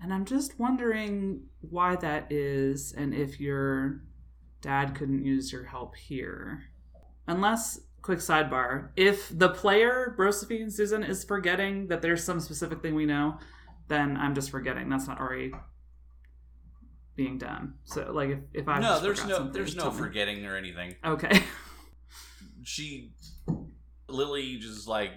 [0.00, 4.02] And I'm just wondering why that is and if your
[4.60, 6.64] dad couldn't use your help here.
[7.26, 12.94] Unless, quick sidebar, if the player, Brosephine Susan, is forgetting that there's some specific thing
[12.94, 13.36] we know,
[13.88, 14.88] then I'm just forgetting.
[14.88, 15.52] That's not already
[17.16, 17.74] being done.
[17.84, 19.98] So, like, if, if I no, just there's no there's no tell me.
[19.98, 20.96] forgetting or anything.
[21.04, 21.42] Okay.
[22.64, 23.12] She
[24.08, 25.10] Lily just like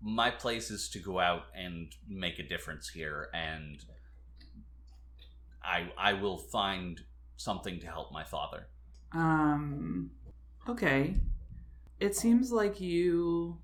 [0.00, 3.84] my place is to go out and make a difference here and
[5.62, 7.02] I I will find
[7.36, 8.68] something to help my father.
[9.12, 10.10] Um.
[10.68, 11.16] Okay.
[12.00, 13.58] It seems like you.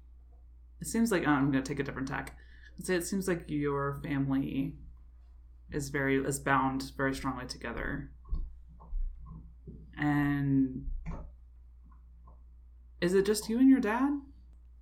[0.80, 2.36] It seems like oh, I'm going to take a different tack.
[2.82, 4.74] Say it seems like your family
[5.70, 8.10] is very is bound very strongly together,
[9.96, 10.86] and
[13.00, 14.10] is it just you and your dad?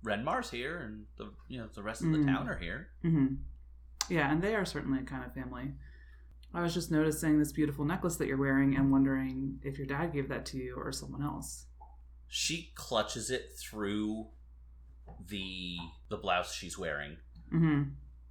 [0.03, 2.25] Renmar's here and the you know the rest of the Mm.
[2.25, 2.89] town are here.
[3.05, 3.35] Mm-hmm.
[4.09, 5.73] Yeah, and they are certainly a kind of family.
[6.53, 10.13] I was just noticing this beautiful necklace that you're wearing and wondering if your dad
[10.13, 11.65] gave that to you or someone else.
[12.35, 14.25] She clutches it through
[15.27, 15.77] the
[16.09, 17.17] the blouse she's wearing
[17.53, 17.83] Mm-hmm.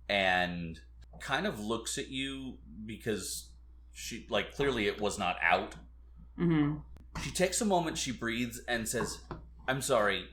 [0.09, 0.81] and
[1.21, 3.51] kind of looks at you because
[3.93, 5.77] she like clearly it was not out.
[6.37, 6.79] Mm-hmm.
[7.23, 9.19] She takes a moment, she breathes and says,
[9.69, 10.25] "I'm sorry.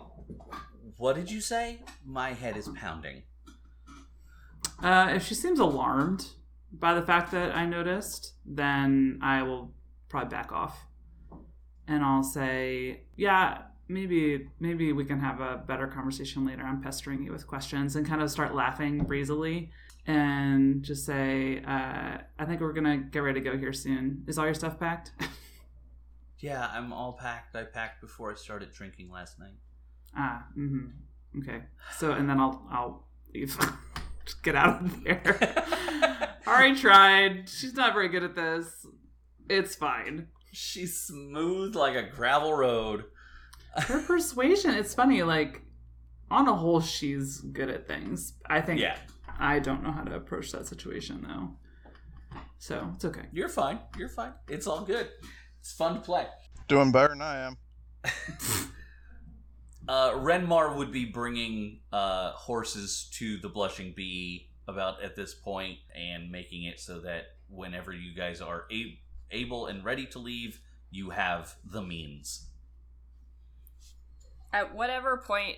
[0.97, 1.81] What did you say?
[2.03, 3.21] My head is pounding."
[4.81, 6.25] Uh, if she seems alarmed
[6.71, 9.71] by the fact that I noticed, then I will
[10.07, 10.87] probably back off,
[11.89, 16.63] and I'll say, "Yeah, maybe maybe we can have a better conversation later.
[16.63, 19.71] I'm pestering you with questions," and kind of start laughing breezily,
[20.07, 24.23] and just say, uh, "I think we're gonna get ready to go here soon.
[24.27, 25.11] Is all your stuff packed?"
[26.41, 27.53] Yeah, I'm all packed.
[27.53, 29.57] I packed before I started drinking last night.
[30.15, 31.39] ah, mm-hmm.
[31.39, 31.63] Okay.
[31.97, 33.57] So, and then I'll I'll leave.
[34.25, 35.37] just get out of there.
[36.47, 37.49] Ari tried.
[37.49, 38.85] She's not very good at this.
[39.49, 40.27] It's fine.
[40.51, 43.05] She's smooth like a gravel road.
[43.75, 45.61] Her persuasion, it's funny, like,
[46.31, 48.33] on a whole, she's good at things.
[48.45, 48.97] I think Yeah,
[49.39, 51.51] I don't know how to approach that situation, though.
[52.57, 53.23] So, it's okay.
[53.31, 53.79] you're fine.
[53.97, 54.33] You're fine.
[54.47, 55.09] It's all good.
[55.59, 56.25] It's fun to play.
[56.67, 57.57] Doing better than I am.
[59.87, 65.79] Uh, Renmar would be bringing uh, horses to the Blushing Bee about at this point
[65.95, 68.99] and making it so that whenever you guys are a-
[69.31, 70.61] able and ready to leave,
[70.91, 72.47] you have the means.
[74.51, 75.57] At whatever point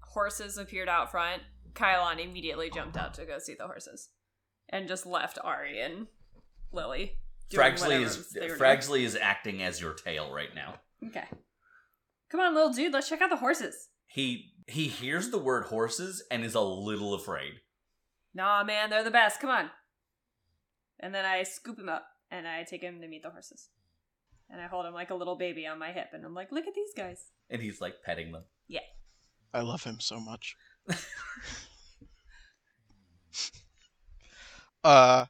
[0.00, 1.42] horses appeared out front,
[1.74, 4.08] Kylon immediately jumped out to go see the horses.
[4.68, 6.06] And just left Ari and
[6.72, 7.16] Lily.
[7.52, 8.50] Fragsley is doing.
[8.50, 10.76] Fragsley is acting as your tail right now.
[11.04, 11.24] Okay.
[12.30, 13.88] Come on, little dude, let's check out the horses.
[14.06, 17.54] He he hears the word horses and is a little afraid.
[18.32, 19.40] Nah, man, they're the best.
[19.40, 19.70] Come on.
[21.00, 23.68] And then I scoop him up and I take him to meet the horses.
[24.48, 26.66] And I hold him like a little baby on my hip and I'm like, look
[26.66, 27.26] at these guys.
[27.50, 28.42] And he's like petting them.
[28.68, 28.80] Yeah.
[29.54, 30.56] I love him so much.
[34.84, 35.26] uh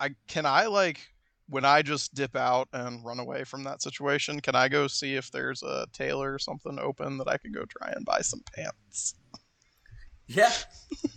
[0.00, 1.00] I can I like
[1.48, 5.14] when I just dip out and run away from that situation, can I go see
[5.14, 8.42] if there's a tailor or something open that I could go try and buy some
[8.54, 9.14] pants?
[10.26, 10.52] Yeah.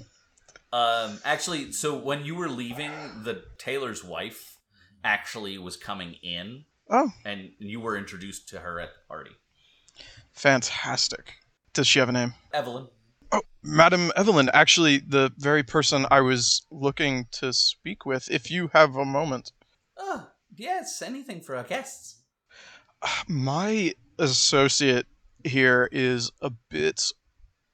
[0.74, 2.92] um actually so when you were leaving
[3.24, 4.58] the tailor's wife
[5.04, 9.32] actually was coming in Oh, and you were introduced to her at the party.
[10.34, 11.34] fantastic.
[11.74, 12.34] Does she have a name?
[12.54, 12.88] Evelyn.
[13.32, 18.70] Oh, Madam Evelyn, actually the very person I was looking to speak with, if you
[18.74, 19.54] have a moment.
[19.98, 22.18] Oh, yes, anything for our guests.
[23.28, 25.08] My associate
[25.46, 27.12] here is a bit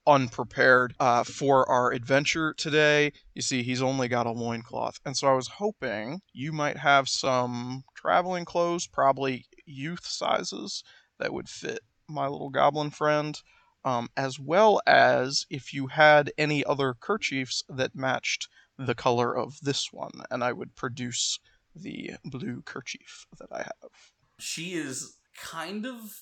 [0.07, 3.11] unprepared uh, for our adventure today.
[3.35, 4.99] You see, he's only got a loincloth.
[5.05, 10.83] And so I was hoping you might have some traveling clothes, probably youth sizes,
[11.19, 13.39] that would fit my little goblin friend.
[13.85, 19.61] Um, as well as if you had any other kerchiefs that matched the color of
[19.61, 21.39] this one, and I would produce
[21.73, 23.91] the blue kerchief that I have.
[24.39, 26.21] She is kind of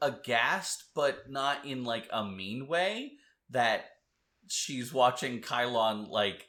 [0.00, 3.12] aghast, but not in like a mean way,
[3.50, 3.84] that
[4.48, 6.48] she's watching Kylon like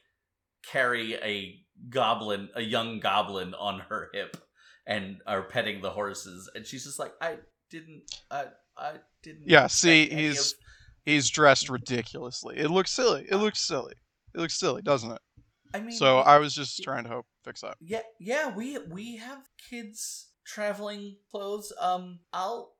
[0.65, 1.59] carry a
[1.89, 4.37] goblin, a young goblin on her hip
[4.85, 6.49] and are petting the horses.
[6.55, 7.37] And she's just like, I
[7.69, 8.45] didn't, I,
[8.77, 9.47] I didn't.
[9.47, 10.57] Yeah, see, he's of-
[11.05, 12.57] he's dressed ridiculously.
[12.57, 13.25] It looks silly.
[13.29, 13.93] It looks silly.
[14.33, 15.21] It looks silly, doesn't it?
[15.73, 17.77] I mean, So I was just trying to hope fix that.
[17.79, 21.71] Yeah, yeah, we we have kids traveling clothes.
[21.79, 22.73] Um, I'll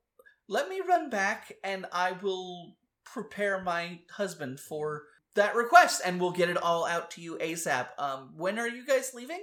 [0.48, 2.76] let me run back and I will
[3.12, 7.88] prepare my husband for that request and we'll get it all out to you ASAP.
[7.98, 9.42] Um, when are you guys leaving?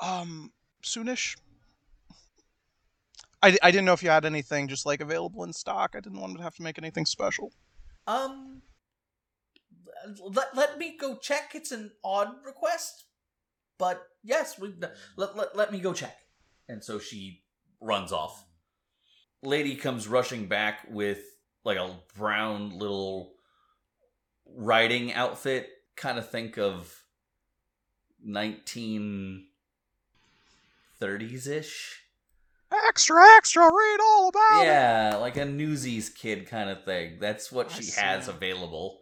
[0.00, 0.52] Um,
[0.82, 1.36] soonish.
[3.42, 5.94] I, I didn't know if you had anything just like available in stock.
[5.96, 7.52] I didn't want to have to make anything special.
[8.06, 8.62] Um,
[10.22, 11.52] let, let me go check.
[11.54, 13.04] It's an odd request,
[13.78, 14.74] but yes, we
[15.16, 16.16] let, let, let me go check.
[16.68, 17.42] And so she
[17.80, 18.44] runs off.
[19.42, 21.22] Lady comes rushing back with
[21.64, 23.32] like a brown little
[24.46, 25.68] riding outfit.
[25.96, 27.02] Kind of think of
[28.26, 29.42] 1930s
[31.48, 31.96] ish.
[32.86, 34.66] Extra, extra, read all about it.
[34.66, 37.18] Yeah, like a Newsies kid kind of thing.
[37.20, 38.00] That's what I she see.
[38.00, 39.00] has available.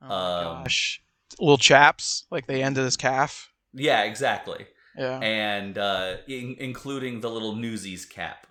[0.00, 1.02] Oh my Um, gosh.
[1.40, 3.52] Little chaps, like the end of his calf.
[3.74, 4.66] Yeah, exactly.
[4.96, 5.18] Yeah.
[5.20, 8.48] and uh, in- including the little Newsies cap.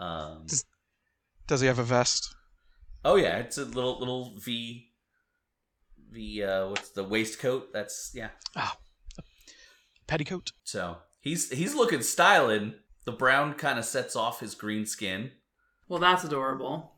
[0.00, 0.64] Um, Does-
[1.46, 2.34] Does he have a vest?
[3.04, 4.88] Oh yeah, it's a little little V.
[6.10, 6.42] V.
[6.42, 7.72] Uh, what's the waistcoat?
[7.72, 8.30] That's yeah.
[8.56, 8.72] Oh.
[10.06, 10.52] Petticoat?
[10.64, 12.74] So he's he's looking styling.
[13.04, 15.30] The brown kind of sets off his green skin,
[15.88, 16.92] Well, that's adorable.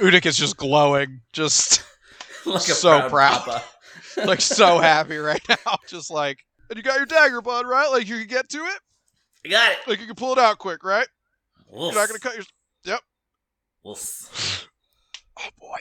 [0.00, 1.82] Udik is just glowing, just
[2.46, 3.38] like a So proud, proud.
[3.40, 3.64] papa.
[4.24, 5.76] like so happy right now.
[5.88, 7.88] Just like, and you got your dagger, bud, right?
[7.90, 8.80] Like you can get to it.
[9.44, 9.78] You got it.
[9.86, 11.06] Like you can pull it out quick, right?
[11.68, 11.92] Wolf.
[11.92, 12.98] You're not gonna cut your.
[13.82, 14.00] Wolf.
[15.38, 15.78] Oh boy.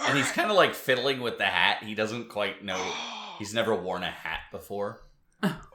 [0.00, 1.82] And he's kind of like fiddling with the hat.
[1.82, 2.80] He doesn't quite know.
[3.38, 5.02] He's never worn a hat before.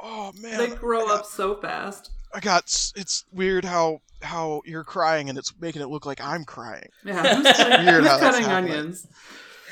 [0.02, 0.58] Oh man.
[0.58, 2.12] They grow got, up so fast.
[2.34, 2.64] I got.
[2.96, 6.90] It's weird how how you're crying and it's making it look like I'm crying.
[7.06, 7.46] Yeah, who's,
[7.86, 9.08] Weird who's cutting onions?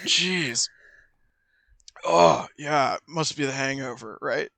[0.05, 0.69] Jeez.
[2.05, 4.49] Oh yeah, must be the hangover, right?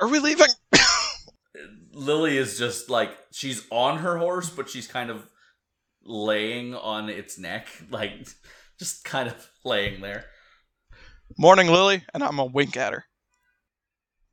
[0.00, 0.46] Are we leaving?
[1.92, 5.28] Lily is just like she's on her horse, but she's kind of
[6.06, 8.28] laying on its neck, like
[8.78, 10.26] just kind of laying there.
[11.38, 13.04] Morning, Lily, and I'm gonna wink at her.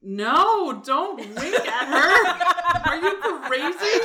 [0.01, 2.89] No, don't wink at her.
[2.89, 3.99] Are you crazy?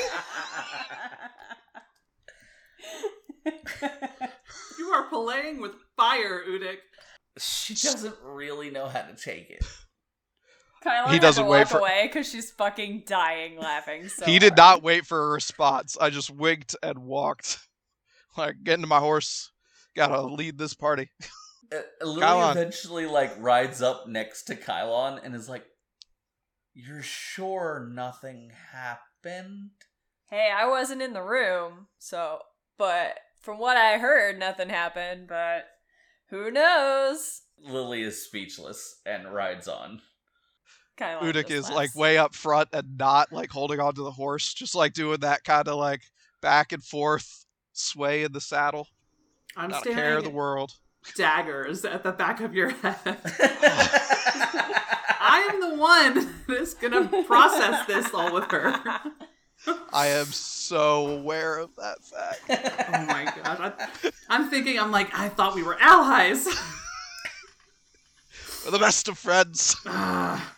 [4.79, 6.79] You are playing with fire, Udik.
[7.39, 9.65] She doesn't really know how to take it.
[10.83, 14.09] Kyla He doesn't to wait walk for- away because she's fucking dying laughing.
[14.09, 14.57] So he did hard.
[14.59, 15.97] not wait for a response.
[16.01, 17.59] I just winked and walked.
[18.37, 19.51] Like, get into my horse.
[19.97, 21.11] Gotta lead this party.
[21.71, 22.53] Uh, Lily Kylon.
[22.53, 25.67] eventually like rides up next to Kylon and is like,
[26.73, 29.71] You're sure nothing happened?
[30.31, 32.39] Hey, I wasn't in the room, so
[32.79, 35.67] but from what I heard, nothing happened, but
[36.31, 37.43] who knows?
[37.63, 40.01] Lily is speechless and rides on.
[40.99, 44.75] Kind Udik is like way up front and not like holding onto the horse, just
[44.75, 46.03] like doing that kind of like
[46.41, 48.89] back and forth sway in the saddle.
[49.57, 50.73] I'm Not a care of the world.
[51.15, 52.97] daggers at the back of your head.
[55.21, 58.75] I am the one that's gonna process this all with her.
[59.93, 62.41] I am so aware of that fact.
[62.93, 63.59] Oh my gosh.
[63.61, 63.73] I,
[64.29, 66.47] I'm thinking, I'm like, I thought we were allies.
[68.65, 69.77] We're the best of friends.
[69.87, 70.55] Ah.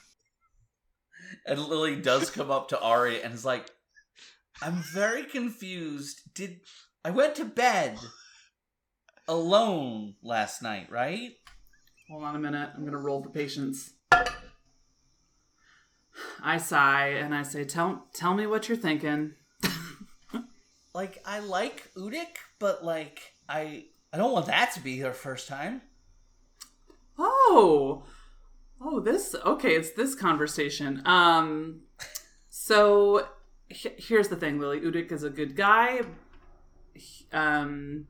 [1.50, 3.68] And Lily does come up to Ari and is like,
[4.62, 6.20] I'm very confused.
[6.32, 6.60] Did
[7.04, 7.98] I went to bed
[9.26, 11.32] alone last night, right?
[12.08, 12.70] Hold on a minute.
[12.76, 13.94] I'm gonna roll for patience.
[16.40, 19.34] I sigh and I say, "Tell, tell me what you're thinking."
[20.92, 25.46] Like I like Udik, but like I I don't want that to be her first
[25.46, 25.82] time.
[27.16, 28.02] Oh,
[28.80, 29.74] oh, this okay.
[29.76, 31.02] It's this conversation.
[31.06, 31.80] Um,
[32.48, 33.28] so
[33.68, 34.80] he- here's the thing, Lily.
[34.80, 36.02] Udik is a good guy.
[36.94, 38.06] He- Um,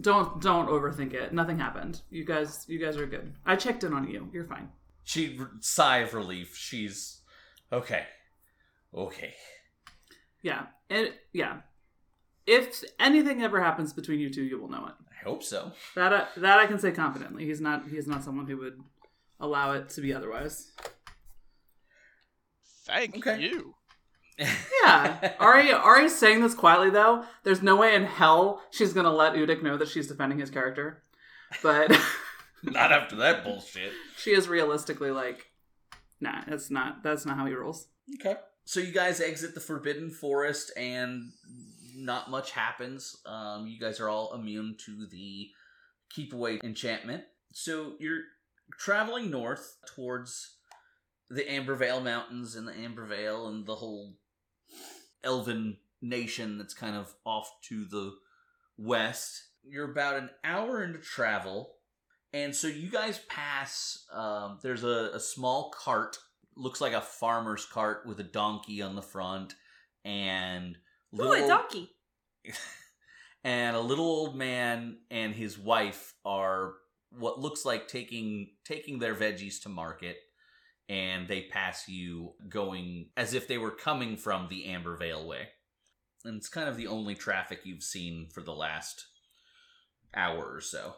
[0.00, 1.32] don't don't overthink it.
[1.32, 2.02] Nothing happened.
[2.10, 3.34] You guys, you guys are good.
[3.44, 4.28] I checked in on you.
[4.32, 4.68] You're fine.
[5.04, 6.56] She sigh of relief.
[6.56, 7.20] She's
[7.72, 8.06] okay.
[8.94, 9.34] Okay.
[10.42, 11.60] Yeah, and yeah.
[12.50, 14.94] If anything ever happens between you two, you will know it.
[15.10, 15.72] I hope so.
[15.94, 17.44] That I, that I can say confidently.
[17.44, 18.80] He's not he's not someone who would
[19.38, 20.72] allow it to be otherwise.
[22.86, 23.40] Thank Okay.
[23.40, 23.74] you.
[24.84, 25.32] Yeah.
[25.40, 27.24] Ari Ari's saying this quietly though.
[27.42, 31.02] There's no way in hell she's gonna let Udik know that she's defending his character.
[31.62, 31.90] But
[32.62, 33.92] Not after that bullshit.
[34.16, 35.46] she is realistically like,
[36.20, 37.88] nah, that's not that's not how he rolls.
[38.20, 38.36] Okay.
[38.64, 41.32] So you guys exit the Forbidden Forest, and
[41.98, 43.16] not much happens.
[43.26, 45.48] Um, you guys are all immune to the
[46.10, 47.24] keep away enchantment.
[47.52, 48.22] So you're
[48.78, 50.56] traveling north towards
[51.28, 54.14] the Ambervale Mountains and the Ambervale and the whole
[55.24, 58.14] elven nation that's kind of off to the
[58.78, 59.48] west.
[59.64, 61.74] You're about an hour into travel,
[62.32, 64.06] and so you guys pass.
[64.12, 66.16] Um, there's a, a small cart
[66.58, 69.54] looks like a farmer's cart with a donkey on the front
[70.04, 70.76] and
[71.14, 71.90] Ooh, little a donkey.
[73.44, 76.74] and a little old man and his wife are
[77.10, 80.16] what looks like taking taking their veggies to market
[80.88, 85.48] and they pass you going as if they were coming from the Ambervale way.
[86.24, 89.06] And it's kind of the only traffic you've seen for the last
[90.14, 90.94] hour or so.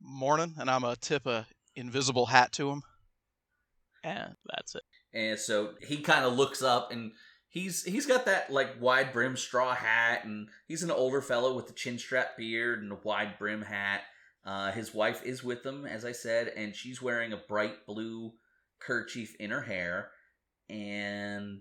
[0.00, 1.46] Morning, and I'm gonna tip a
[1.76, 2.82] invisible hat to him.
[4.04, 4.82] And that's it.
[5.12, 7.12] And so he kind of looks up and
[7.48, 11.70] he's he's got that like wide brim straw hat and he's an older fellow with
[11.70, 14.02] a chin strap beard and a wide brim hat.
[14.44, 18.32] Uh, his wife is with him, as I said, and she's wearing a bright blue
[18.78, 20.10] kerchief in her hair.
[20.70, 21.60] And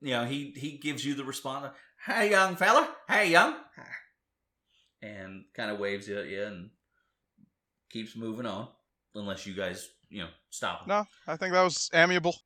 [0.00, 1.74] you know he he gives you the response,
[2.06, 3.56] "Hey, young fella, hey, young,"
[5.02, 6.70] and kind of waves at you and
[7.90, 8.68] keeps moving on,
[9.14, 10.88] unless you guys you know stop him.
[10.88, 12.36] No, I think that was amiable.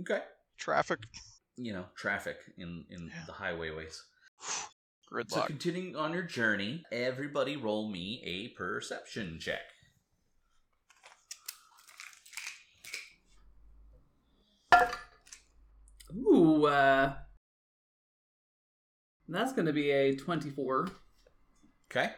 [0.00, 0.20] Okay.
[0.58, 1.00] Traffic.
[1.56, 3.24] You know traffic in in Yeah.
[3.26, 4.00] the highwayways.
[5.28, 9.60] So continuing on your journey, everybody roll me a perception check.
[16.14, 17.14] Ooh, uh,
[19.28, 20.88] that's gonna be a twenty-four.
[21.90, 22.12] Okay.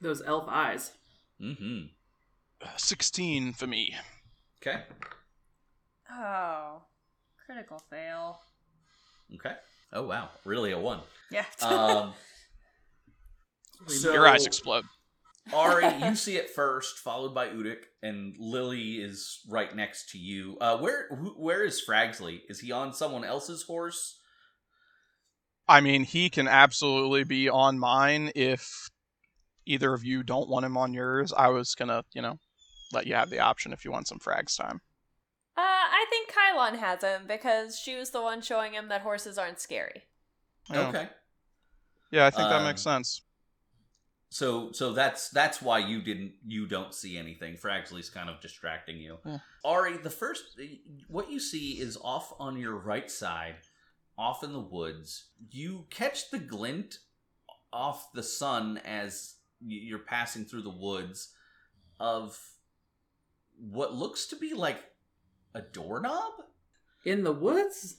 [0.00, 0.92] Those elf eyes.
[1.40, 1.86] Mm-hmm.
[2.76, 3.94] 16 for me.
[4.60, 4.82] Okay.
[6.10, 6.82] Oh,
[7.46, 8.40] critical fail.
[9.34, 9.54] Okay.
[9.92, 11.00] Oh wow, really a one.
[11.30, 11.44] Yeah.
[11.62, 12.12] Um.
[13.86, 14.84] so Your eyes explode.
[15.52, 20.58] Ari, you see it first, followed by Udik, and Lily is right next to you.
[20.60, 22.40] Uh, where wh- where is Fragsley?
[22.48, 24.18] Is he on someone else's horse?
[25.68, 28.68] I mean, he can absolutely be on mine if
[29.66, 31.32] either of you don't want him on yours.
[31.36, 32.38] I was gonna, you know,
[32.92, 34.80] let you have the option if you want some frags time.
[35.90, 39.60] I think Kylon has him because she was the one showing him that horses aren't
[39.60, 40.02] scary.
[40.70, 40.88] Yeah.
[40.88, 41.08] Okay.
[42.10, 43.22] Yeah, I think that Um, makes sense.
[44.28, 47.56] So so that's that's why you didn't you don't see anything.
[47.56, 49.18] Fragsley's kind of distracting you.
[49.24, 49.38] Yeah.
[49.64, 50.58] Ari, the first
[51.08, 53.56] what you see is off on your right side,
[54.18, 55.26] off in the woods.
[55.50, 56.98] You catch the glint
[57.72, 59.34] off the sun as
[59.64, 61.32] you're passing through the woods
[61.98, 62.38] of
[63.58, 64.82] what looks to be like
[65.56, 66.32] a doorknob?
[67.04, 67.96] In the woods?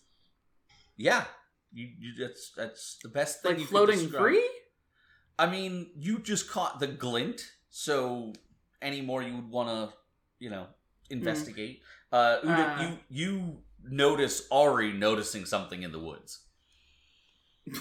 [0.95, 1.25] Yeah,
[1.73, 3.57] you, you that's that's the best thing.
[3.57, 4.47] Like floating free?
[5.39, 8.33] I mean, you just caught the glint, so
[8.81, 9.95] any more you would want to,
[10.39, 10.65] you know,
[11.09, 11.81] investigate.
[12.11, 12.81] Uh, Uda, Uh.
[12.81, 16.39] you you notice Ari noticing something in the woods.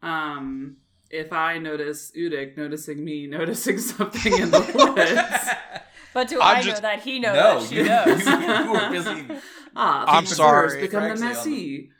[0.00, 0.76] Um,
[1.10, 5.50] if I notice Udik noticing me noticing something in the woods.
[6.14, 8.26] But do I'm I just- know that he knows no, that she you, knows?
[8.26, 8.32] you,
[8.64, 9.40] you were busy.
[9.76, 10.80] ah, I'm sorry.
[10.80, 11.90] Become the Frankly, the- messy.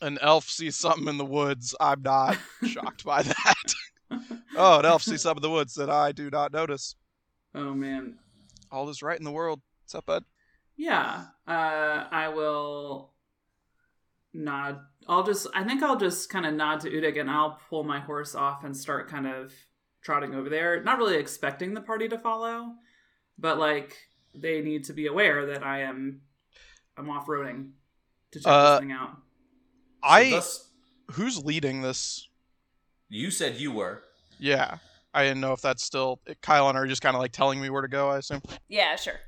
[0.00, 1.74] An elf sees something in the woods.
[1.80, 3.74] I'm not shocked by that.
[4.56, 6.94] oh, an elf sees something in the woods that I do not notice.
[7.54, 8.14] Oh man.
[8.70, 9.60] All is right in the world.
[9.82, 10.24] What's up, bud?
[10.76, 11.24] Yeah.
[11.48, 13.10] Uh, I will
[14.32, 14.80] nod.
[15.08, 15.46] I'll just.
[15.54, 18.62] I think I'll just kind of nod to Udik, and I'll pull my horse off
[18.64, 19.52] and start kind of
[20.02, 20.82] trotting over there.
[20.82, 22.74] Not really expecting the party to follow,
[23.38, 23.96] but like
[24.34, 26.22] they need to be aware that I am.
[26.96, 27.70] I'm off roading
[28.32, 29.10] to check Uh, this thing out.
[29.10, 29.18] So
[30.02, 30.30] I.
[30.30, 30.64] thus,
[31.12, 32.28] Who's leading this?
[33.08, 34.02] you said you were.
[34.38, 34.78] Yeah.
[35.14, 37.80] I didn't know if that's still Kylon are just kind of like telling me where
[37.82, 38.10] to go.
[38.10, 38.42] I assume.
[38.68, 39.18] yeah, sure.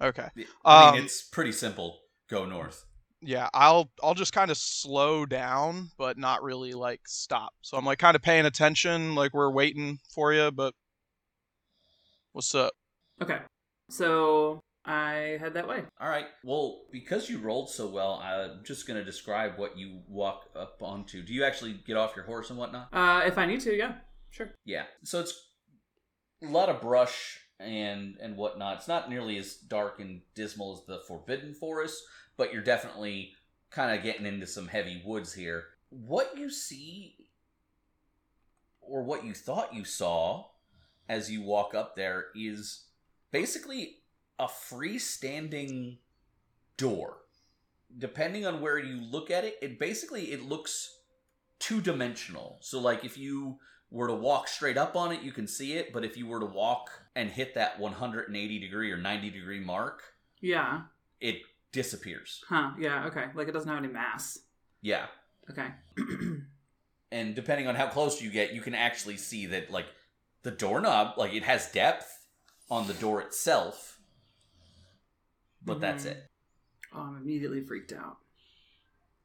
[0.00, 0.28] Okay.
[0.64, 2.00] I Um, mean, it's pretty simple.
[2.28, 2.84] Go north.
[3.20, 7.84] yeah i'll i'll just kind of slow down but not really like stop so i'm
[7.84, 10.74] like kind of paying attention like we're waiting for you but
[12.32, 12.72] what's up
[13.22, 13.38] Okay.
[13.92, 15.82] So I head that way.
[16.00, 16.24] All right.
[16.42, 20.78] Well, because you rolled so well, I'm just going to describe what you walk up
[20.80, 21.22] onto.
[21.22, 22.88] Do you actually get off your horse and whatnot?
[22.90, 23.96] Uh, if I need to, yeah,
[24.30, 24.54] sure.
[24.64, 24.84] Yeah.
[25.04, 25.38] So it's
[26.42, 28.78] a lot of brush and and whatnot.
[28.78, 32.02] It's not nearly as dark and dismal as the Forbidden Forest,
[32.38, 33.32] but you're definitely
[33.70, 35.64] kind of getting into some heavy woods here.
[35.90, 37.16] What you see,
[38.80, 40.46] or what you thought you saw,
[41.10, 42.86] as you walk up there, is
[43.32, 43.96] basically
[44.38, 45.98] a freestanding
[46.76, 47.16] door.
[47.98, 50.98] Depending on where you look at it, it basically it looks
[51.58, 52.58] two dimensional.
[52.60, 53.58] So like if you
[53.90, 56.40] were to walk straight up on it, you can see it, but if you were
[56.40, 60.02] to walk and hit that 180 degree or 90 degree mark,
[60.40, 60.82] Yeah.
[61.20, 62.42] it disappears.
[62.48, 62.70] Huh.
[62.78, 63.06] Yeah.
[63.06, 63.26] Okay.
[63.34, 64.38] Like it doesn't have any mass.
[64.80, 65.06] Yeah.
[65.50, 65.68] Okay.
[67.10, 69.86] And depending on how close you get, you can actually see that like
[70.42, 72.21] the doorknob, like it has depth
[72.72, 74.00] on the door itself.
[75.62, 76.10] But that's Mhm.
[76.12, 76.26] it.
[76.94, 78.16] oh, I'm immediately freaked out.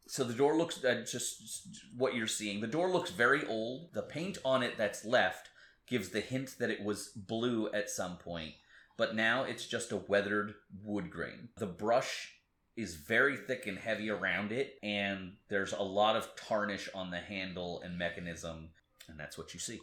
[0.06, 2.60] So the door looks uh, just just what you're seeing.
[2.62, 3.93] The door looks very old.
[3.93, 5.50] The paint on it that's left
[5.86, 8.56] gives the hint that it was blue at some point,
[8.98, 11.50] but now it's just a weathered wood grain.
[11.58, 12.34] The brush
[12.76, 17.20] is very thick and heavy around it, and there's a lot of tarnish on the
[17.22, 18.70] handle and mechanism,
[19.08, 19.82] and that's what you see.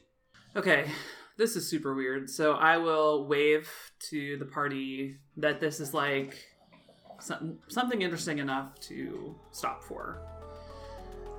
[0.57, 0.87] Okay,
[1.37, 2.31] this is super weird.
[2.31, 3.69] So I will wave
[4.11, 6.37] to the party that this is like
[7.19, 10.23] some, something interesting enough to stop for.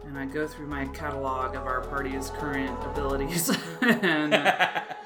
[0.04, 3.56] And I go through my catalog of our party's current abilities.
[3.82, 4.82] and uh,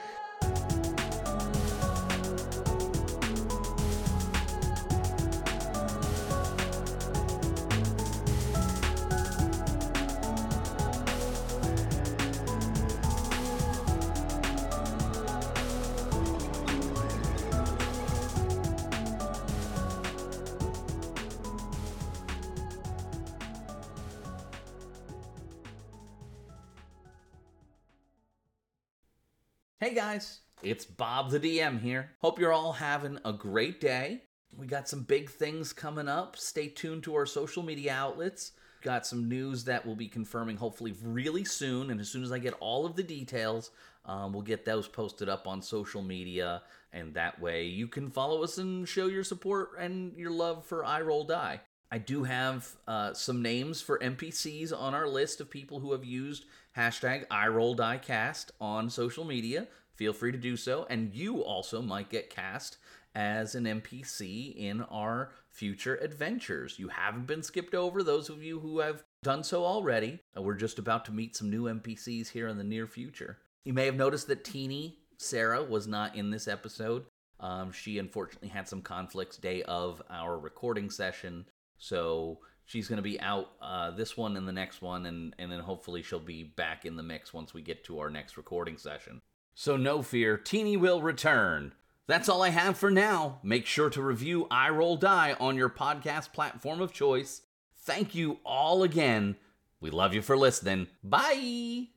[29.81, 32.11] Hey guys, it's Bob the DM here.
[32.19, 34.23] Hope you're all having a great day.
[34.57, 36.35] We got some big things coming up.
[36.35, 38.51] Stay tuned to our social media outlets.
[38.81, 41.91] Got some news that we'll be confirming hopefully really soon.
[41.91, 43.71] And as soon as I get all of the details,
[44.03, 46.61] um, we'll get those posted up on social media.
[46.91, 50.83] And that way you can follow us and show your support and your love for
[50.83, 51.61] I Roll Die.
[51.91, 56.05] I do have uh, some names for NPCs on our list of people who have
[56.05, 56.45] used
[56.77, 59.67] hashtag IRollDieCast on social media.
[59.95, 60.85] Feel free to do so.
[60.89, 62.77] And you also might get cast
[63.15, 66.77] as an NPC in our future adventures.
[66.77, 70.19] You haven't been skipped over, those of you who have done so already.
[70.37, 73.39] Uh, We're just about to meet some new NPCs here in the near future.
[73.65, 77.05] You may have noticed that Teeny Sarah was not in this episode.
[77.39, 81.45] Um, she unfortunately had some conflicts day of our recording session,
[81.79, 85.51] so she's going to be out uh, this one and the next one, and, and
[85.51, 88.77] then hopefully she'll be back in the mix once we get to our next recording
[88.77, 89.21] session.
[89.55, 91.73] So no fear, Teeny will return.
[92.07, 93.39] That's all I have for now.
[93.43, 97.41] Make sure to review I Roll Die on your podcast platform of choice.
[97.75, 99.35] Thank you all again.
[99.79, 100.87] We love you for listening.
[101.03, 101.87] Bye.